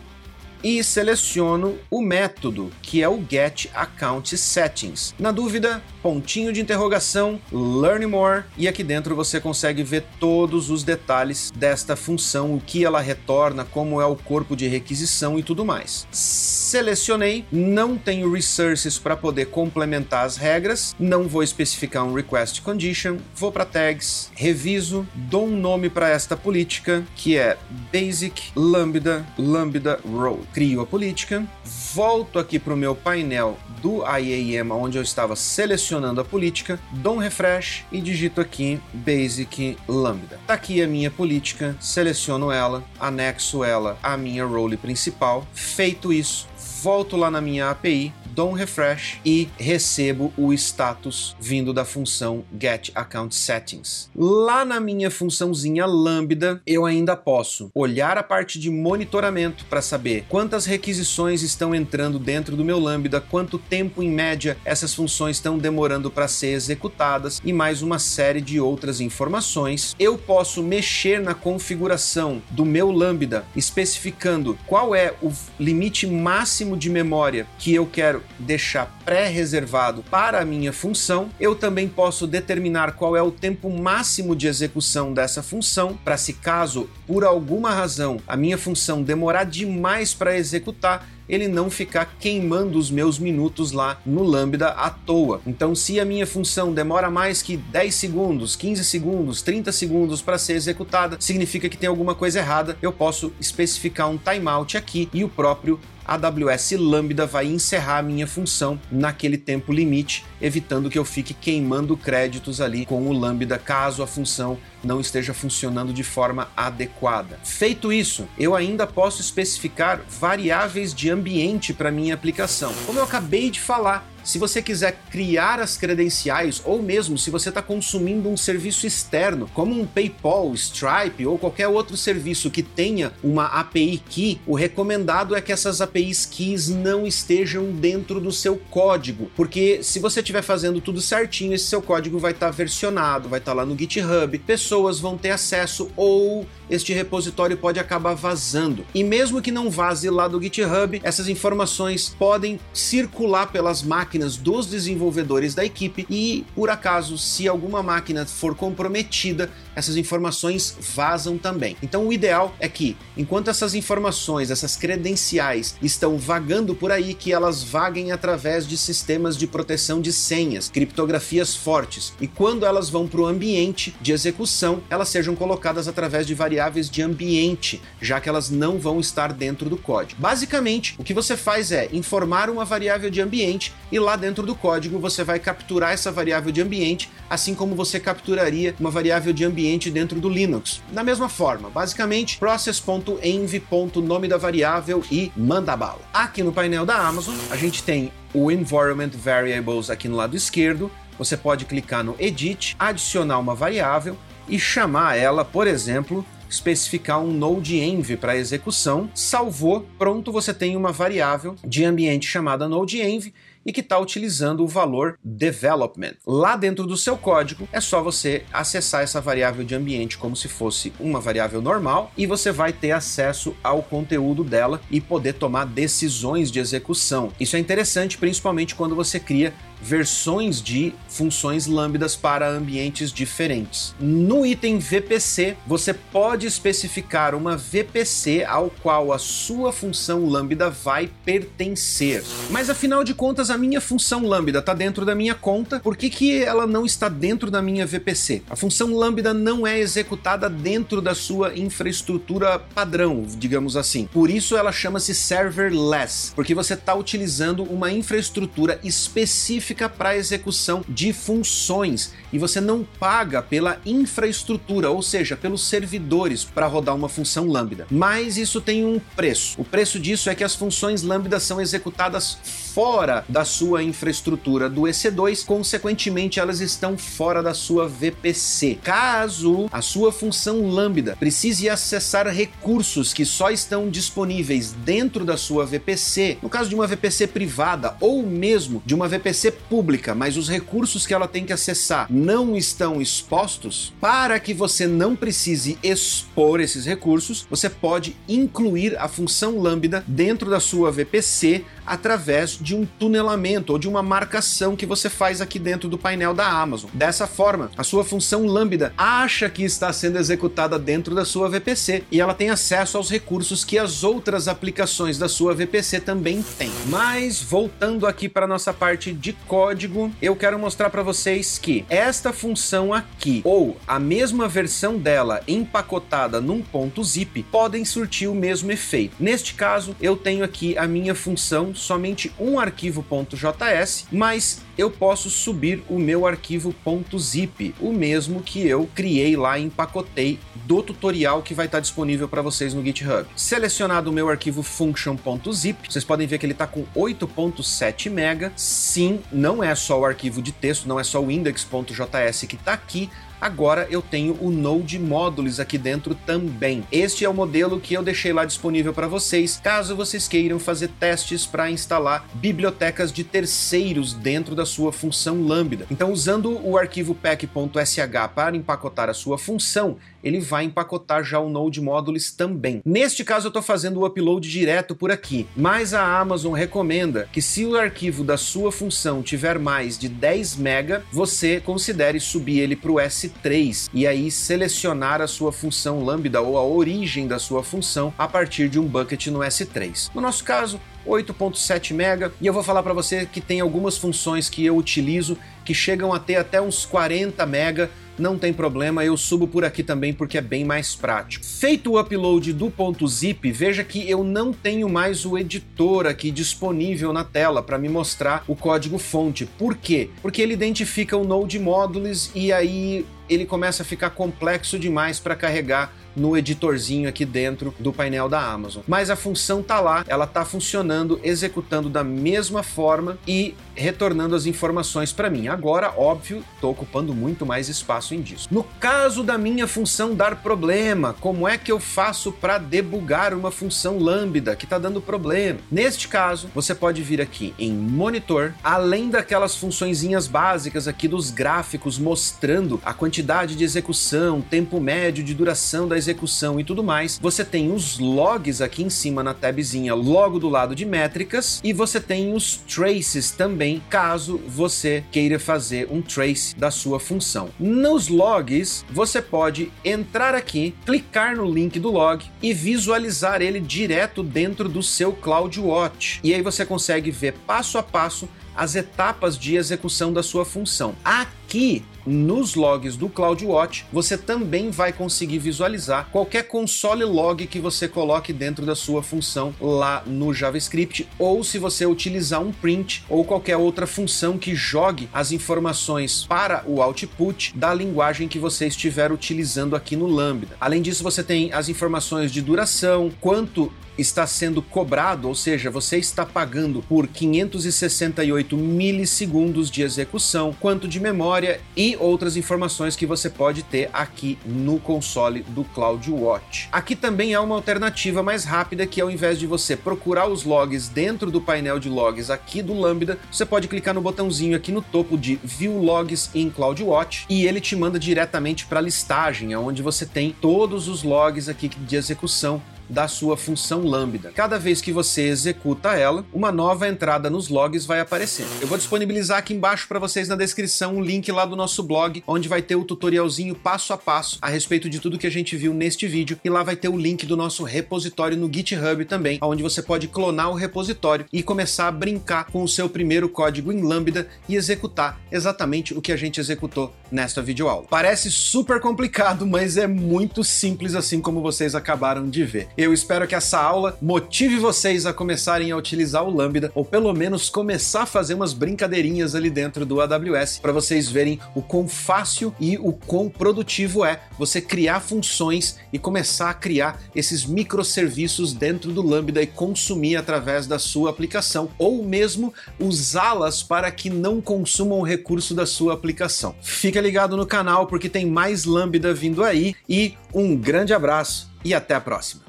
e 0.62 0.82
seleciono 0.82 1.78
o 1.90 2.00
método, 2.00 2.70
que 2.82 3.02
é 3.02 3.08
o 3.08 3.22
Get 3.28 3.66
Account 3.74 4.36
Settings. 4.36 5.14
Na 5.18 5.30
dúvida, 5.30 5.82
pontinho 6.02 6.52
de 6.52 6.60
interrogação, 6.60 7.40
Learn 7.52 8.06
More, 8.06 8.44
e 8.56 8.66
aqui 8.66 8.82
dentro 8.82 9.14
você 9.14 9.40
consegue 9.40 9.82
ver 9.82 10.04
todos 10.18 10.70
os 10.70 10.82
detalhes 10.82 11.50
desta 11.54 11.96
função, 11.96 12.54
o 12.54 12.60
que 12.60 12.84
ela 12.84 13.00
retorna, 13.00 13.64
como 13.64 14.00
é 14.00 14.06
o 14.06 14.16
corpo 14.16 14.56
de 14.56 14.66
requisição 14.66 15.38
e 15.38 15.42
tudo 15.42 15.64
mais. 15.64 16.06
Selecionei, 16.10 17.44
não 17.52 17.96
tenho 17.96 18.32
resources 18.32 18.98
para 18.98 19.16
poder 19.16 19.46
complementar 19.46 20.24
as 20.24 20.36
regras, 20.36 20.94
não 20.98 21.28
vou 21.28 21.42
especificar 21.42 22.04
um 22.04 22.14
request 22.14 22.62
condition, 22.62 23.18
vou 23.34 23.52
para 23.52 23.64
tags, 23.64 24.30
reviso, 24.34 25.06
dou 25.14 25.46
um 25.46 25.56
nome 25.56 25.88
para 25.88 26.08
esta 26.08 26.36
política, 26.36 27.04
que 27.14 27.36
é 27.36 27.56
Basic 27.92 28.50
Lambda 28.54 29.26
Lambda 29.38 30.00
Role 30.04 30.47
crio 30.52 30.80
a 30.80 30.86
política, 30.86 31.46
volto 31.94 32.38
aqui 32.38 32.58
para 32.58 32.74
o 32.74 32.76
meu 32.76 32.94
painel 32.94 33.58
do 33.80 34.02
IAM, 34.04 34.70
onde 34.72 34.98
eu 34.98 35.02
estava 35.02 35.36
selecionando 35.36 36.20
a 36.20 36.24
política, 36.24 36.78
dou 36.92 37.14
um 37.14 37.18
refresh 37.18 37.84
e 37.92 38.00
digito 38.00 38.40
aqui 38.40 38.80
Basic 38.92 39.76
Lambda. 39.86 40.38
Tá 40.46 40.54
aqui 40.54 40.82
a 40.82 40.86
minha 40.86 41.10
política, 41.10 41.76
seleciono 41.80 42.50
ela, 42.50 42.84
anexo 42.98 43.62
ela 43.62 43.98
à 44.02 44.16
minha 44.16 44.44
role 44.44 44.76
principal. 44.76 45.46
Feito 45.52 46.12
isso, 46.12 46.46
volto 46.82 47.16
lá 47.16 47.28
na 47.28 47.40
minha 47.40 47.70
API, 47.70 48.12
dou 48.38 48.50
um 48.50 48.52
refresh 48.52 49.18
e 49.24 49.48
recebo 49.58 50.32
o 50.36 50.52
status 50.52 51.34
vindo 51.40 51.72
da 51.72 51.84
função 51.84 52.44
get 52.60 52.90
account 52.94 53.34
settings. 53.34 54.08
Lá 54.14 54.64
na 54.64 54.78
minha 54.78 55.10
funçãozinha 55.10 55.84
lambda, 55.86 56.62
eu 56.64 56.86
ainda 56.86 57.16
posso 57.16 57.68
olhar 57.74 58.16
a 58.16 58.22
parte 58.22 58.60
de 58.60 58.70
monitoramento 58.70 59.64
para 59.64 59.82
saber 59.82 60.24
quantas 60.28 60.66
requisições 60.66 61.42
estão 61.42 61.74
entrando 61.74 62.16
dentro 62.16 62.54
do 62.54 62.64
meu 62.64 62.78
lambda, 62.78 63.20
quanto 63.20 63.58
tempo 63.58 64.00
em 64.00 64.08
média 64.10 64.56
essas 64.64 64.94
funções 64.94 65.36
estão 65.36 65.58
demorando 65.58 66.08
para 66.08 66.28
ser 66.28 66.52
executadas 66.52 67.42
e 67.44 67.52
mais 67.52 67.82
uma 67.82 67.98
série 67.98 68.40
de 68.40 68.60
outras 68.60 69.00
informações. 69.00 69.96
Eu 69.98 70.16
posso 70.16 70.62
mexer 70.62 71.20
na 71.20 71.34
configuração 71.34 72.40
do 72.50 72.64
meu 72.64 72.92
lambda, 72.92 73.44
especificando 73.56 74.56
qual 74.64 74.94
é 74.94 75.12
o 75.20 75.32
limite 75.58 76.06
máximo 76.06 76.67
de 76.76 76.90
memória 76.90 77.46
que 77.58 77.74
eu 77.74 77.86
quero 77.86 78.22
deixar 78.38 78.98
pré-reservado 79.04 80.02
para 80.10 80.40
a 80.40 80.44
minha 80.44 80.72
função, 80.72 81.30
eu 81.40 81.54
também 81.54 81.88
posso 81.88 82.26
determinar 82.26 82.92
qual 82.92 83.16
é 83.16 83.22
o 83.22 83.30
tempo 83.30 83.70
máximo 83.70 84.36
de 84.36 84.46
execução 84.46 85.12
dessa 85.12 85.42
função, 85.42 85.98
para 86.04 86.16
se 86.16 86.32
caso 86.34 86.88
por 87.06 87.24
alguma 87.24 87.70
razão 87.70 88.18
a 88.26 88.36
minha 88.36 88.58
função 88.58 89.02
demorar 89.02 89.44
demais 89.44 90.14
para 90.14 90.36
executar, 90.36 91.06
ele 91.28 91.46
não 91.46 91.70
ficar 91.70 92.16
queimando 92.18 92.78
os 92.78 92.90
meus 92.90 93.18
minutos 93.18 93.72
lá 93.72 94.00
no 94.04 94.22
Lambda 94.22 94.68
à 94.68 94.88
toa. 94.88 95.40
Então, 95.46 95.74
se 95.74 96.00
a 96.00 96.04
minha 96.04 96.26
função 96.26 96.72
demora 96.72 97.10
mais 97.10 97.42
que 97.42 97.56
10 97.56 97.94
segundos, 97.94 98.56
15 98.56 98.84
segundos, 98.84 99.42
30 99.42 99.70
segundos 99.70 100.22
para 100.22 100.38
ser 100.38 100.54
executada, 100.54 101.18
significa 101.20 101.68
que 101.68 101.76
tem 101.76 101.88
alguma 101.88 102.14
coisa 102.14 102.38
errada. 102.38 102.78
Eu 102.80 102.92
posso 102.92 103.32
especificar 103.38 104.08
um 104.08 104.16
timeout 104.16 104.76
aqui 104.76 105.08
e 105.12 105.22
o 105.22 105.28
próprio 105.28 105.78
AWS 106.08 106.72
Lambda 106.78 107.26
vai 107.26 107.44
encerrar 107.46 107.98
a 107.98 108.02
minha 108.02 108.26
função 108.26 108.80
naquele 108.90 109.36
tempo 109.36 109.70
limite, 109.70 110.24
evitando 110.40 110.88
que 110.88 110.98
eu 110.98 111.04
fique 111.04 111.34
queimando 111.34 111.94
créditos 111.98 112.62
ali 112.62 112.86
com 112.86 113.06
o 113.06 113.12
Lambda 113.12 113.58
caso 113.58 114.02
a 114.02 114.06
função 114.06 114.58
não 114.82 115.00
esteja 115.00 115.34
funcionando 115.34 115.92
de 115.92 116.02
forma 116.02 116.48
adequada. 116.56 117.38
Feito 117.44 117.92
isso, 117.92 118.26
eu 118.38 118.56
ainda 118.56 118.86
posso 118.86 119.20
especificar 119.20 120.00
variáveis 120.08 120.94
de 120.94 121.10
ambiente 121.10 121.74
para 121.74 121.90
minha 121.90 122.14
aplicação. 122.14 122.72
Como 122.86 122.98
eu 122.98 123.04
acabei 123.04 123.50
de 123.50 123.60
falar, 123.60 124.08
se 124.28 124.38
você 124.38 124.60
quiser 124.60 125.00
criar 125.10 125.58
as 125.58 125.78
credenciais 125.78 126.60
ou 126.62 126.82
mesmo 126.82 127.16
se 127.16 127.30
você 127.30 127.48
está 127.48 127.62
consumindo 127.62 128.28
um 128.28 128.36
serviço 128.36 128.86
externo, 128.86 129.48
como 129.54 129.74
um 129.74 129.86
PayPal, 129.86 130.52
Stripe 130.52 131.24
ou 131.24 131.38
qualquer 131.38 131.66
outro 131.66 131.96
serviço 131.96 132.50
que 132.50 132.62
tenha 132.62 133.10
uma 133.24 133.46
API 133.46 134.02
key, 134.06 134.38
o 134.46 134.54
recomendado 134.54 135.34
é 135.34 135.40
que 135.40 135.50
essas 135.50 135.80
APIs 135.80 136.26
keys 136.26 136.68
não 136.68 137.06
estejam 137.06 137.72
dentro 137.72 138.20
do 138.20 138.30
seu 138.30 138.58
código, 138.68 139.30
porque 139.34 139.82
se 139.82 139.98
você 139.98 140.20
estiver 140.20 140.42
fazendo 140.42 140.78
tudo 140.78 141.00
certinho, 141.00 141.54
esse 141.54 141.64
seu 141.64 141.80
código 141.80 142.18
vai 142.18 142.32
estar 142.32 142.48
tá 142.48 142.52
versionado, 142.52 143.30
vai 143.30 143.38
estar 143.38 143.52
tá 143.52 143.56
lá 143.56 143.64
no 143.64 143.78
GitHub, 143.78 144.38
pessoas 144.40 145.00
vão 145.00 145.16
ter 145.16 145.30
acesso 145.30 145.90
ou 145.96 146.46
este 146.68 146.92
repositório 146.92 147.56
pode 147.56 147.80
acabar 147.80 148.12
vazando. 148.14 148.84
E 148.94 149.02
mesmo 149.02 149.40
que 149.40 149.50
não 149.50 149.70
vaze 149.70 150.10
lá 150.10 150.28
do 150.28 150.40
GitHub, 150.40 151.00
essas 151.02 151.28
informações 151.28 152.14
podem 152.18 152.60
circular 152.74 153.46
pelas 153.46 153.82
máquinas 153.82 154.17
dos 154.36 154.66
desenvolvedores 154.66 155.54
da 155.54 155.64
equipe 155.64 156.06
e, 156.10 156.44
por 156.54 156.70
acaso, 156.70 157.16
se 157.16 157.48
alguma 157.48 157.82
máquina 157.82 158.26
for 158.26 158.54
comprometida, 158.54 159.50
essas 159.78 159.96
informações 159.96 160.76
vazam 160.92 161.38
também. 161.38 161.76
Então, 161.80 162.08
o 162.08 162.12
ideal 162.12 162.52
é 162.58 162.68
que, 162.68 162.96
enquanto 163.16 163.48
essas 163.48 163.76
informações, 163.76 164.50
essas 164.50 164.74
credenciais 164.74 165.76
estão 165.80 166.18
vagando 166.18 166.74
por 166.74 166.90
aí, 166.90 167.14
que 167.14 167.32
elas 167.32 167.62
vaguem 167.62 168.10
através 168.10 168.66
de 168.66 168.76
sistemas 168.76 169.36
de 169.36 169.46
proteção 169.46 170.00
de 170.00 170.12
senhas, 170.12 170.68
criptografias 170.68 171.54
fortes, 171.54 172.12
e 172.20 172.26
quando 172.26 172.66
elas 172.66 172.90
vão 172.90 173.06
para 173.06 173.20
o 173.20 173.26
ambiente 173.26 173.94
de 174.00 174.10
execução, 174.10 174.82
elas 174.90 175.10
sejam 175.10 175.36
colocadas 175.36 175.86
através 175.86 176.26
de 176.26 176.34
variáveis 176.34 176.90
de 176.90 177.00
ambiente, 177.00 177.80
já 178.02 178.20
que 178.20 178.28
elas 178.28 178.50
não 178.50 178.80
vão 178.80 178.98
estar 178.98 179.32
dentro 179.32 179.70
do 179.70 179.76
código. 179.76 180.20
Basicamente, 180.20 180.96
o 180.98 181.04
que 181.04 181.14
você 181.14 181.36
faz 181.36 181.70
é 181.70 181.88
informar 181.92 182.50
uma 182.50 182.64
variável 182.64 183.10
de 183.10 183.20
ambiente 183.20 183.72
e 183.92 183.98
lá 184.00 184.16
dentro 184.16 184.44
do 184.44 184.56
código 184.56 184.98
você 184.98 185.22
vai 185.22 185.38
capturar 185.38 185.92
essa 185.92 186.10
variável 186.10 186.50
de 186.50 186.60
ambiente, 186.60 187.08
assim 187.30 187.54
como 187.54 187.76
você 187.76 188.00
capturaria 188.00 188.74
uma 188.80 188.90
variável 188.90 189.32
de 189.32 189.44
ambiente 189.44 189.67
dentro 189.76 190.20
do 190.20 190.28
Linux. 190.28 190.80
Da 190.92 191.04
mesma 191.04 191.28
forma, 191.28 191.68
basicamente, 191.68 192.38
process.env.nome 192.38 194.28
da 194.28 194.36
variável 194.36 195.02
e 195.10 195.30
manda 195.36 195.76
bala. 195.76 196.00
Aqui 196.12 196.42
no 196.42 196.52
painel 196.52 196.86
da 196.86 196.96
Amazon, 196.96 197.34
a 197.50 197.56
gente 197.56 197.82
tem 197.82 198.10
o 198.32 198.50
Environment 198.50 199.10
Variables 199.12 199.90
aqui 199.90 200.08
no 200.08 200.16
lado 200.16 200.36
esquerdo, 200.36 200.90
você 201.18 201.36
pode 201.36 201.64
clicar 201.64 202.04
no 202.04 202.14
Edit, 202.18 202.76
adicionar 202.78 203.38
uma 203.38 203.54
variável 203.54 204.16
e 204.48 204.58
chamar 204.58 205.16
ela, 205.18 205.44
por 205.44 205.66
exemplo, 205.66 206.24
especificar 206.48 207.20
um 207.20 207.32
node-env 207.32 208.16
para 208.16 208.36
execução, 208.36 209.10
salvou, 209.14 209.86
pronto, 209.98 210.32
você 210.32 210.54
tem 210.54 210.76
uma 210.76 210.92
variável 210.92 211.54
de 211.64 211.84
ambiente 211.84 212.26
chamada 212.26 212.68
node-env 212.68 213.32
e 213.68 213.72
que 213.72 213.82
está 213.82 213.98
utilizando 213.98 214.64
o 214.64 214.66
valor 214.66 215.18
development. 215.22 216.14
Lá 216.26 216.56
dentro 216.56 216.86
do 216.86 216.96
seu 216.96 217.18
código 217.18 217.68
é 217.70 217.82
só 217.82 218.02
você 218.02 218.42
acessar 218.50 219.02
essa 219.02 219.20
variável 219.20 219.62
de 219.62 219.74
ambiente 219.74 220.16
como 220.16 220.34
se 220.34 220.48
fosse 220.48 220.90
uma 220.98 221.20
variável 221.20 221.60
normal 221.60 222.10
e 222.16 222.24
você 222.24 222.50
vai 222.50 222.72
ter 222.72 222.92
acesso 222.92 223.54
ao 223.62 223.82
conteúdo 223.82 224.42
dela 224.42 224.80
e 224.90 225.02
poder 225.02 225.34
tomar 225.34 225.66
decisões 225.66 226.50
de 226.50 226.58
execução. 226.58 227.30
Isso 227.38 227.56
é 227.56 227.58
interessante 227.58 228.16
principalmente 228.16 228.74
quando 228.74 228.96
você 228.96 229.20
cria 229.20 229.52
versões 229.80 230.60
de 230.62 230.92
funções 231.08 231.66
lambdas 231.66 232.14
para 232.14 232.48
ambientes 232.48 233.12
diferentes. 233.12 233.94
No 233.98 234.44
item 234.44 234.78
VPC, 234.78 235.56
você 235.66 235.92
pode 235.92 236.46
especificar 236.46 237.34
uma 237.34 237.56
VPC 237.56 238.44
ao 238.44 238.70
qual 238.82 239.12
a 239.12 239.18
sua 239.18 239.72
função 239.72 240.26
lambda 240.26 240.70
vai 240.70 241.10
pertencer. 241.24 242.24
Mas 242.50 242.70
afinal 242.70 243.02
de 243.02 243.14
contas, 243.14 243.50
a 243.50 243.58
minha 243.58 243.80
função 243.80 244.26
lambda 244.26 244.58
está 244.58 244.74
dentro 244.74 245.04
da 245.04 245.14
minha 245.14 245.34
conta, 245.34 245.80
por 245.80 245.96
que, 245.96 246.10
que 246.10 246.42
ela 246.42 246.66
não 246.66 246.84
está 246.84 247.08
dentro 247.08 247.50
da 247.50 247.62
minha 247.62 247.86
VPC? 247.86 248.42
A 248.50 248.56
função 248.56 248.94
lambda 248.94 249.32
não 249.32 249.66
é 249.66 249.78
executada 249.78 250.48
dentro 250.48 251.00
da 251.00 251.14
sua 251.14 251.56
infraestrutura 251.56 252.58
padrão, 252.58 253.24
digamos 253.36 253.76
assim. 253.76 254.06
Por 254.12 254.30
isso 254.30 254.56
ela 254.56 254.72
chama-se 254.72 255.14
serverless, 255.14 256.32
porque 256.34 256.54
você 256.54 256.74
está 256.74 256.94
utilizando 256.94 257.62
uma 257.62 257.90
infraestrutura 257.90 258.78
específica 258.82 259.67
específica 259.68 259.88
para 259.88 260.16
execução 260.16 260.84
de 260.88 261.12
funções 261.12 262.12
e 262.32 262.38
você 262.38 262.60
não 262.60 262.84
paga 262.98 263.42
pela 263.42 263.80
infraestrutura, 263.84 264.90
ou 264.90 265.02
seja, 265.02 265.36
pelos 265.36 265.66
servidores 265.66 266.44
para 266.44 266.66
rodar 266.66 266.94
uma 266.94 267.08
função 267.08 267.46
lambda. 267.46 267.86
Mas 267.90 268.36
isso 268.36 268.60
tem 268.60 268.84
um 268.84 268.98
preço. 269.16 269.60
O 269.60 269.64
preço 269.64 269.98
disso 269.98 270.30
é 270.30 270.34
que 270.34 270.44
as 270.44 270.54
funções 270.54 271.02
lambda 271.02 271.40
são 271.40 271.60
executadas 271.60 272.38
fora 272.78 273.24
da 273.28 273.44
sua 273.44 273.82
infraestrutura 273.82 274.68
do 274.68 274.82
EC2, 274.82 275.44
consequentemente 275.44 276.38
elas 276.38 276.60
estão 276.60 276.96
fora 276.96 277.42
da 277.42 277.52
sua 277.52 277.88
VPC. 277.88 278.78
Caso 278.82 279.68
a 279.72 279.82
sua 279.82 280.12
função 280.12 280.68
lambda 280.68 281.16
precise 281.18 281.68
acessar 281.68 282.28
recursos 282.28 283.12
que 283.12 283.24
só 283.24 283.50
estão 283.50 283.90
disponíveis 283.90 284.72
dentro 284.84 285.24
da 285.24 285.36
sua 285.36 285.66
VPC, 285.66 286.38
no 286.42 286.48
caso 286.48 286.68
de 286.68 286.74
uma 286.74 286.86
VPC 286.86 287.26
privada 287.26 287.96
ou 288.00 288.22
mesmo 288.22 288.82
de 288.86 288.94
uma 288.94 289.08
VPC 289.08 289.57
pública, 289.58 290.14
mas 290.14 290.36
os 290.36 290.48
recursos 290.48 291.06
que 291.06 291.14
ela 291.14 291.28
tem 291.28 291.44
que 291.44 291.52
acessar 291.52 292.06
não 292.10 292.56
estão 292.56 293.00
expostos, 293.00 293.92
para 294.00 294.38
que 294.40 294.54
você 294.54 294.86
não 294.86 295.14
precise 295.14 295.78
expor 295.82 296.60
esses 296.60 296.84
recursos, 296.86 297.46
você 297.50 297.68
pode 297.68 298.16
incluir 298.28 298.96
a 298.98 299.08
função 299.08 299.58
lambda 299.58 300.04
dentro 300.06 300.48
da 300.48 300.60
sua 300.60 300.90
VPC 300.90 301.64
através 301.88 302.58
de 302.60 302.76
um 302.76 302.84
tunelamento 302.84 303.72
ou 303.72 303.78
de 303.78 303.88
uma 303.88 304.02
marcação 304.02 304.76
que 304.76 304.84
você 304.84 305.08
faz 305.08 305.40
aqui 305.40 305.58
dentro 305.58 305.88
do 305.88 305.96
painel 305.96 306.34
da 306.34 306.46
Amazon. 306.46 306.90
Dessa 306.92 307.26
forma, 307.26 307.70
a 307.76 307.82
sua 307.82 308.04
função 308.04 308.44
lambda 308.46 308.92
acha 308.96 309.48
que 309.48 309.62
está 309.64 309.92
sendo 309.92 310.18
executada 310.18 310.78
dentro 310.78 311.14
da 311.14 311.24
sua 311.24 311.48
VPC 311.48 312.04
e 312.10 312.20
ela 312.20 312.34
tem 312.34 312.50
acesso 312.50 312.98
aos 312.98 313.10
recursos 313.10 313.64
que 313.64 313.78
as 313.78 314.04
outras 314.04 314.48
aplicações 314.48 315.18
da 315.18 315.28
sua 315.28 315.54
VPC 315.54 316.00
também 316.00 316.44
têm. 316.58 316.70
Mas 316.86 317.42
voltando 317.42 318.06
aqui 318.06 318.28
para 318.28 318.46
nossa 318.46 318.72
parte 318.72 319.12
de 319.12 319.32
código, 319.48 320.12
eu 320.20 320.36
quero 320.36 320.58
mostrar 320.58 320.90
para 320.90 321.02
vocês 321.02 321.58
que 321.58 321.84
esta 321.88 322.34
função 322.34 322.92
aqui 322.92 323.40
ou 323.42 323.78
a 323.86 323.98
mesma 323.98 324.46
versão 324.46 324.98
dela 324.98 325.40
empacotada 325.48 326.38
num 326.38 326.60
ponto 326.60 327.02
zip 327.02 327.42
podem 327.44 327.82
surtir 327.82 328.28
o 328.28 328.34
mesmo 328.34 328.70
efeito. 328.70 329.16
Neste 329.18 329.54
caso, 329.54 329.96
eu 330.02 330.14
tenho 330.16 330.44
aqui 330.44 330.76
a 330.76 330.86
minha 330.86 331.14
função 331.14 331.74
somente 331.74 332.30
um 332.38 332.60
arquivo 332.60 333.04
.js, 333.32 334.06
mas 334.12 334.60
eu 334.78 334.90
posso 334.90 335.28
subir 335.28 335.82
o 335.88 335.98
meu 335.98 336.24
arquivo 336.24 336.72
.zip, 337.18 337.74
o 337.80 337.92
mesmo 337.92 338.40
que 338.40 338.66
eu 338.66 338.88
criei 338.94 339.36
lá 339.36 339.58
e 339.58 339.64
empacotei 339.64 340.38
do 340.54 340.80
tutorial 340.82 341.42
que 341.42 341.52
vai 341.52 341.66
estar 341.66 341.80
disponível 341.80 342.28
para 342.28 342.40
vocês 342.40 342.72
no 342.72 342.84
GitHub. 342.84 343.26
Selecionado 343.34 344.08
o 344.08 344.12
meu 344.12 344.28
arquivo 344.28 344.62
function.zip, 344.62 345.92
vocês 345.92 346.04
podem 346.04 346.28
ver 346.28 346.38
que 346.38 346.46
ele 346.46 346.52
está 346.52 346.66
com 346.66 346.84
8.7 346.94 348.08
MB. 348.08 348.52
Sim, 348.56 349.20
não 349.32 349.62
é 349.64 349.74
só 349.74 349.98
o 349.98 350.04
arquivo 350.04 350.40
de 350.40 350.52
texto, 350.52 350.86
não 350.86 351.00
é 351.00 351.04
só 351.04 351.20
o 351.20 351.30
index.js 351.30 352.44
que 352.48 352.54
está 352.54 352.72
aqui, 352.72 353.10
agora 353.40 353.86
eu 353.90 354.02
tenho 354.02 354.36
o 354.40 354.50
Node 354.50 354.98
Modules 354.98 355.60
aqui 355.60 355.78
dentro 355.78 356.14
também. 356.14 356.84
Este 356.90 357.24
é 357.24 357.28
o 357.28 357.34
modelo 357.34 357.80
que 357.80 357.94
eu 357.94 358.02
deixei 358.02 358.32
lá 358.32 358.44
disponível 358.44 358.92
para 358.92 359.06
vocês, 359.06 359.60
caso 359.62 359.96
vocês 359.96 360.28
queiram 360.28 360.58
fazer 360.58 360.88
testes 361.00 361.46
para 361.46 361.70
instalar 361.70 362.26
bibliotecas 362.34 363.12
de 363.12 363.24
terceiros 363.24 364.12
dentro 364.12 364.54
da 364.54 364.66
sua 364.66 364.92
função 364.92 365.46
Lambda. 365.46 365.86
Então, 365.90 366.12
usando 366.12 366.60
o 366.66 366.76
arquivo 366.76 367.14
pack.sh 367.14 367.98
para 368.34 368.56
empacotar 368.56 369.08
a 369.08 369.14
sua 369.14 369.38
função, 369.38 369.96
ele 370.22 370.40
vai 370.40 370.64
empacotar 370.64 371.24
já 371.24 371.38
o 371.38 371.48
Node 371.48 371.80
Modules 371.80 372.30
também. 372.32 372.80
Neste 372.84 373.24
caso, 373.24 373.46
eu 373.46 373.50
estou 373.50 373.62
fazendo 373.62 374.00
o 374.00 374.06
upload 374.06 374.48
direto 374.48 374.94
por 374.94 375.10
aqui, 375.10 375.46
mas 375.56 375.94
a 375.94 376.18
Amazon 376.18 376.52
recomenda 376.52 377.28
que 377.32 377.42
se 377.42 377.64
o 377.64 377.76
arquivo 377.76 378.24
da 378.24 378.36
sua 378.36 378.72
função 378.72 379.22
tiver 379.22 379.58
mais 379.58 379.98
de 379.98 380.08
10 380.08 380.56
MB, 380.56 381.02
você 381.12 381.60
considere 381.60 382.20
subir 382.20 382.60
ele 382.60 382.76
para 382.76 382.92
o 382.92 382.96
S3 382.96 383.88
e 383.92 384.06
aí 384.06 384.30
selecionar 384.30 385.20
a 385.20 385.26
sua 385.26 385.52
função 385.52 386.04
Lambda 386.04 386.40
ou 386.40 386.56
a 386.56 386.64
origem 386.64 387.26
da 387.26 387.38
sua 387.38 387.62
função 387.62 388.12
a 388.16 388.26
partir 388.26 388.68
de 388.68 388.78
um 388.78 388.86
bucket 388.86 389.26
no 389.28 389.40
S3. 389.40 390.10
No 390.14 390.20
nosso 390.20 390.44
caso, 390.44 390.80
8.7 391.06 391.92
MB 391.92 392.32
e 392.40 392.46
eu 392.46 392.52
vou 392.52 392.62
falar 392.62 392.82
para 392.82 392.92
você 392.92 393.26
que 393.26 393.40
tem 393.40 393.60
algumas 393.60 393.96
funções 393.96 394.48
que 394.50 394.64
eu 394.64 394.76
utilizo 394.76 395.38
que 395.64 395.72
chegam 395.74 396.12
a 396.12 396.18
ter 396.18 396.36
até 396.36 396.60
uns 396.60 396.84
40 396.84 397.44
MB 397.46 397.88
não 398.18 398.38
tem 398.38 398.52
problema, 398.52 399.04
eu 399.04 399.16
subo 399.16 399.46
por 399.46 399.64
aqui 399.64 399.82
também 399.82 400.12
porque 400.12 400.38
é 400.38 400.40
bem 400.40 400.64
mais 400.64 400.94
prático. 400.94 401.44
Feito 401.44 401.92
o 401.92 402.00
upload 402.00 402.52
do 402.52 402.70
ponto 402.70 403.06
.zip, 403.06 403.50
veja 403.52 403.84
que 403.84 404.08
eu 404.08 404.24
não 404.24 404.52
tenho 404.52 404.88
mais 404.88 405.24
o 405.24 405.38
editor 405.38 406.06
aqui 406.06 406.30
disponível 406.30 407.12
na 407.12 407.24
tela 407.24 407.62
para 407.62 407.78
me 407.78 407.88
mostrar 407.88 408.44
o 408.46 408.56
código 408.56 408.98
fonte. 408.98 409.46
Por 409.46 409.76
quê? 409.76 410.10
Porque 410.20 410.42
ele 410.42 410.54
identifica 410.54 411.16
o 411.16 411.24
Node 411.24 411.58
Modules 411.58 412.30
e 412.34 412.52
aí 412.52 413.06
ele 413.28 413.44
começa 413.44 413.82
a 413.82 413.86
ficar 413.86 414.10
complexo 414.10 414.78
demais 414.78 415.20
para 415.20 415.36
carregar 415.36 415.92
no 416.16 416.36
editorzinho 416.36 417.08
aqui 417.08 417.24
dentro 417.24 417.74
do 417.78 417.92
painel 417.92 418.28
da 418.28 418.40
Amazon. 418.40 418.82
Mas 418.86 419.10
a 419.10 419.16
função 419.16 419.62
tá 419.62 419.80
lá, 419.80 420.04
ela 420.08 420.26
tá 420.26 420.44
funcionando, 420.44 421.20
executando 421.22 421.88
da 421.88 422.02
mesma 422.02 422.62
forma 422.62 423.18
e 423.26 423.54
retornando 423.78 424.34
as 424.34 424.46
informações 424.46 425.12
para 425.12 425.30
mim. 425.30 425.48
Agora, 425.48 425.92
óbvio, 425.96 426.44
estou 426.54 426.72
ocupando 426.72 427.14
muito 427.14 427.46
mais 427.46 427.68
espaço 427.68 428.14
em 428.14 428.20
disco. 428.20 428.52
No 428.52 428.64
caso 428.64 429.22
da 429.22 429.38
minha 429.38 429.66
função 429.66 430.14
dar 430.14 430.36
problema, 430.36 431.14
como 431.20 431.46
é 431.46 431.56
que 431.56 431.70
eu 431.70 431.80
faço 431.80 432.32
para 432.32 432.58
debugar 432.58 433.32
uma 433.32 433.50
função 433.50 433.98
lambda 433.98 434.56
que 434.56 434.64
está 434.64 434.78
dando 434.78 435.00
problema? 435.00 435.60
Neste 435.70 436.08
caso, 436.08 436.50
você 436.54 436.74
pode 436.74 437.02
vir 437.02 437.20
aqui 437.20 437.54
em 437.58 437.72
monitor, 437.72 438.52
além 438.62 439.08
daquelas 439.10 439.56
funçõezinhas 439.56 440.26
básicas 440.26 440.88
aqui 440.88 441.06
dos 441.06 441.30
gráficos 441.30 441.98
mostrando 441.98 442.80
a 442.84 442.92
quantidade 442.92 443.54
de 443.54 443.64
execução, 443.64 444.40
tempo 444.40 444.80
médio 444.80 445.22
de 445.22 445.34
duração 445.34 445.86
da 445.86 445.96
execução 445.96 446.58
e 446.58 446.64
tudo 446.64 446.82
mais, 446.82 447.18
você 447.20 447.44
tem 447.44 447.72
os 447.72 447.98
logs 447.98 448.60
aqui 448.60 448.82
em 448.82 448.90
cima 448.90 449.22
na 449.22 449.34
tabzinha 449.34 449.94
logo 449.94 450.38
do 450.38 450.48
lado 450.48 450.74
de 450.74 450.84
métricas 450.84 451.60
e 451.62 451.72
você 451.72 452.00
tem 452.00 452.32
os 452.34 452.56
traces 452.56 453.30
também, 453.30 453.67
caso 453.90 454.38
você 454.46 455.04
queira 455.10 455.38
fazer 455.38 455.88
um 455.90 456.00
trace 456.00 456.56
da 456.56 456.70
sua 456.70 456.98
função. 456.98 457.50
Nos 457.58 458.08
logs, 458.08 458.84
você 458.90 459.20
pode 459.20 459.70
entrar 459.84 460.34
aqui, 460.34 460.74
clicar 460.84 461.36
no 461.36 461.50
link 461.50 461.78
do 461.78 461.90
log 461.90 462.24
e 462.42 462.52
visualizar 462.54 463.42
ele 463.42 463.60
direto 463.60 464.22
dentro 464.22 464.68
do 464.68 464.82
seu 464.82 465.12
CloudWatch. 465.12 466.20
E 466.22 466.34
aí 466.34 466.42
você 466.42 466.64
consegue 466.64 467.10
ver 467.10 467.34
passo 467.46 467.78
a 467.78 467.82
passo 467.82 468.28
as 468.56 468.74
etapas 468.74 469.38
de 469.38 469.56
execução 469.56 470.12
da 470.12 470.22
sua 470.22 470.44
função. 470.44 470.94
Aqui 471.04 471.84
nos 472.08 472.54
logs 472.54 472.96
do 472.96 473.08
CloudWatch, 473.08 473.84
você 473.92 474.16
também 474.16 474.70
vai 474.70 474.92
conseguir 474.92 475.38
visualizar 475.38 476.08
qualquer 476.10 476.44
console 476.44 477.04
log 477.04 477.46
que 477.46 477.60
você 477.60 477.86
coloque 477.86 478.32
dentro 478.32 478.64
da 478.64 478.74
sua 478.74 479.02
função 479.02 479.54
lá 479.60 480.02
no 480.06 480.32
JavaScript, 480.32 481.08
ou 481.18 481.44
se 481.44 481.58
você 481.58 481.86
utilizar 481.86 482.40
um 482.40 482.52
print 482.52 483.04
ou 483.08 483.24
qualquer 483.24 483.56
outra 483.56 483.86
função 483.86 484.38
que 484.38 484.54
jogue 484.54 485.08
as 485.12 485.32
informações 485.32 486.24
para 486.26 486.62
o 486.66 486.82
output 486.82 487.56
da 487.56 487.72
linguagem 487.74 488.28
que 488.28 488.38
você 488.38 488.66
estiver 488.66 489.12
utilizando 489.12 489.76
aqui 489.76 489.96
no 489.96 490.06
Lambda. 490.06 490.56
Além 490.60 490.82
disso, 490.82 491.02
você 491.02 491.22
tem 491.22 491.52
as 491.52 491.68
informações 491.68 492.32
de 492.32 492.40
duração, 492.40 493.10
quanto 493.20 493.72
está 493.98 494.26
sendo 494.26 494.62
cobrado, 494.62 495.28
ou 495.28 495.34
seja, 495.34 495.70
você 495.70 495.98
está 495.98 496.24
pagando 496.24 496.82
por 496.82 497.08
568 497.08 498.56
milissegundos 498.56 499.70
de 499.70 499.82
execução, 499.82 500.54
quanto 500.58 500.86
de 500.86 501.00
memória 501.00 501.60
e 501.76 501.96
outras 501.98 502.36
informações 502.36 502.94
que 502.94 503.04
você 503.04 503.28
pode 503.28 503.64
ter 503.64 503.90
aqui 503.92 504.38
no 504.46 504.78
console 504.78 505.42
do 505.42 505.64
CloudWatch. 505.64 506.68
Aqui 506.70 506.94
também 506.94 507.34
há 507.34 507.40
uma 507.40 507.56
alternativa 507.56 508.22
mais 508.22 508.44
rápida 508.44 508.86
que 508.86 509.00
ao 509.00 509.10
invés 509.10 509.38
de 509.38 509.46
você 509.46 509.76
procurar 509.76 510.28
os 510.28 510.44
logs 510.44 510.88
dentro 510.88 511.30
do 511.30 511.40
painel 511.40 511.78
de 511.78 511.88
logs 511.88 512.30
aqui 512.30 512.62
do 512.62 512.78
Lambda, 512.78 513.18
você 513.30 513.44
pode 513.44 513.68
clicar 513.68 513.94
no 513.94 514.00
botãozinho 514.00 514.56
aqui 514.56 514.70
no 514.70 514.80
topo 514.80 515.18
de 515.18 515.40
View 515.42 515.82
Logs 515.82 516.30
in 516.34 516.50
CloudWatch 516.50 517.26
e 517.28 517.46
ele 517.46 517.60
te 517.60 517.74
manda 517.74 517.98
diretamente 517.98 518.66
para 518.66 518.78
a 518.78 518.82
listagem, 518.82 519.54
onde 519.56 519.82
você 519.82 520.06
tem 520.06 520.34
todos 520.40 520.88
os 520.88 521.02
logs 521.02 521.48
aqui 521.48 521.68
de 521.68 521.96
execução 521.96 522.62
da 522.88 523.08
sua 523.08 523.36
função 523.36 523.84
lambda. 523.84 524.32
Cada 524.34 524.58
vez 524.58 524.80
que 524.80 524.92
você 524.92 525.22
executa 525.22 525.94
ela, 525.94 526.24
uma 526.32 526.50
nova 526.50 526.88
entrada 526.88 527.30
nos 527.30 527.48
logs 527.48 527.86
vai 527.86 528.00
aparecer. 528.00 528.46
Eu 528.60 528.66
vou 528.66 528.78
disponibilizar 528.78 529.38
aqui 529.38 529.54
embaixo 529.54 529.86
para 529.88 529.98
vocês 529.98 530.28
na 530.28 530.36
descrição 530.36 530.96
um 530.96 531.02
link 531.02 531.30
lá 531.30 531.44
do 531.44 531.56
nosso 531.56 531.82
blog, 531.82 532.22
onde 532.26 532.48
vai 532.48 532.62
ter 532.62 532.76
o 532.76 532.84
tutorialzinho 532.84 533.54
passo 533.54 533.92
a 533.92 533.98
passo 533.98 534.38
a 534.40 534.48
respeito 534.48 534.88
de 534.88 535.00
tudo 535.00 535.18
que 535.18 535.26
a 535.26 535.30
gente 535.30 535.56
viu 535.56 535.74
neste 535.74 536.06
vídeo, 536.06 536.38
e 536.44 536.50
lá 536.50 536.62
vai 536.62 536.76
ter 536.76 536.88
o 536.88 536.96
link 536.96 537.26
do 537.26 537.36
nosso 537.36 537.64
repositório 537.64 538.36
no 538.36 538.52
GitHub 538.52 539.04
também, 539.04 539.38
onde 539.42 539.62
você 539.62 539.82
pode 539.82 540.08
clonar 540.08 540.50
o 540.50 540.54
repositório 540.54 541.26
e 541.32 541.42
começar 541.42 541.88
a 541.88 541.92
brincar 541.92 542.46
com 542.46 542.62
o 542.62 542.68
seu 542.68 542.88
primeiro 542.88 543.28
código 543.28 543.72
em 543.72 543.82
Lambda 543.82 544.28
e 544.48 544.56
executar 544.56 545.20
exatamente 545.30 545.94
o 545.94 546.02
que 546.02 546.12
a 546.12 546.16
gente 546.16 546.40
executou 546.40 546.94
nesta 547.10 547.42
videoaula. 547.42 547.86
Parece 547.88 548.30
super 548.30 548.80
complicado, 548.80 549.46
mas 549.46 549.76
é 549.76 549.86
muito 549.86 550.42
simples 550.44 550.94
assim 550.94 551.20
como 551.20 551.40
vocês 551.40 551.74
acabaram 551.74 552.28
de 552.28 552.44
ver. 552.44 552.68
Eu 552.78 552.92
espero 552.92 553.26
que 553.26 553.34
essa 553.34 553.58
aula 553.60 553.98
motive 554.00 554.56
vocês 554.56 555.04
a 555.04 555.12
começarem 555.12 555.72
a 555.72 555.76
utilizar 555.76 556.22
o 556.22 556.30
Lambda, 556.30 556.70
ou 556.76 556.84
pelo 556.84 557.12
menos 557.12 557.50
começar 557.50 558.02
a 558.02 558.06
fazer 558.06 558.34
umas 558.34 558.52
brincadeirinhas 558.52 559.34
ali 559.34 559.50
dentro 559.50 559.84
do 559.84 560.00
AWS, 560.00 560.60
para 560.60 560.70
vocês 560.70 561.08
verem 561.08 561.40
o 561.56 561.60
quão 561.60 561.88
fácil 561.88 562.54
e 562.60 562.78
o 562.78 562.92
quão 562.92 563.28
produtivo 563.28 564.04
é 564.04 564.20
você 564.38 564.60
criar 564.60 565.00
funções 565.00 565.76
e 565.92 565.98
começar 565.98 566.50
a 566.50 566.54
criar 566.54 567.02
esses 567.16 567.44
microserviços 567.44 568.52
dentro 568.52 568.92
do 568.92 569.02
Lambda 569.02 569.42
e 569.42 569.46
consumir 569.48 570.14
através 570.14 570.68
da 570.68 570.78
sua 570.78 571.10
aplicação, 571.10 571.70
ou 571.78 572.04
mesmo 572.04 572.54
usá-las 572.78 573.60
para 573.60 573.90
que 573.90 574.08
não 574.08 574.40
consumam 574.40 575.00
o 575.00 575.04
recurso 575.04 575.52
da 575.52 575.66
sua 575.66 575.94
aplicação. 575.94 576.54
Fica 576.62 577.00
ligado 577.00 577.36
no 577.36 577.44
canal 577.44 577.88
porque 577.88 578.08
tem 578.08 578.24
mais 578.24 578.64
Lambda 578.64 579.12
vindo 579.12 579.42
aí 579.42 579.74
e 579.88 580.14
um 580.32 580.54
grande 580.54 580.94
abraço 580.94 581.50
e 581.64 581.74
até 581.74 581.96
a 581.96 582.00
próxima. 582.00 582.47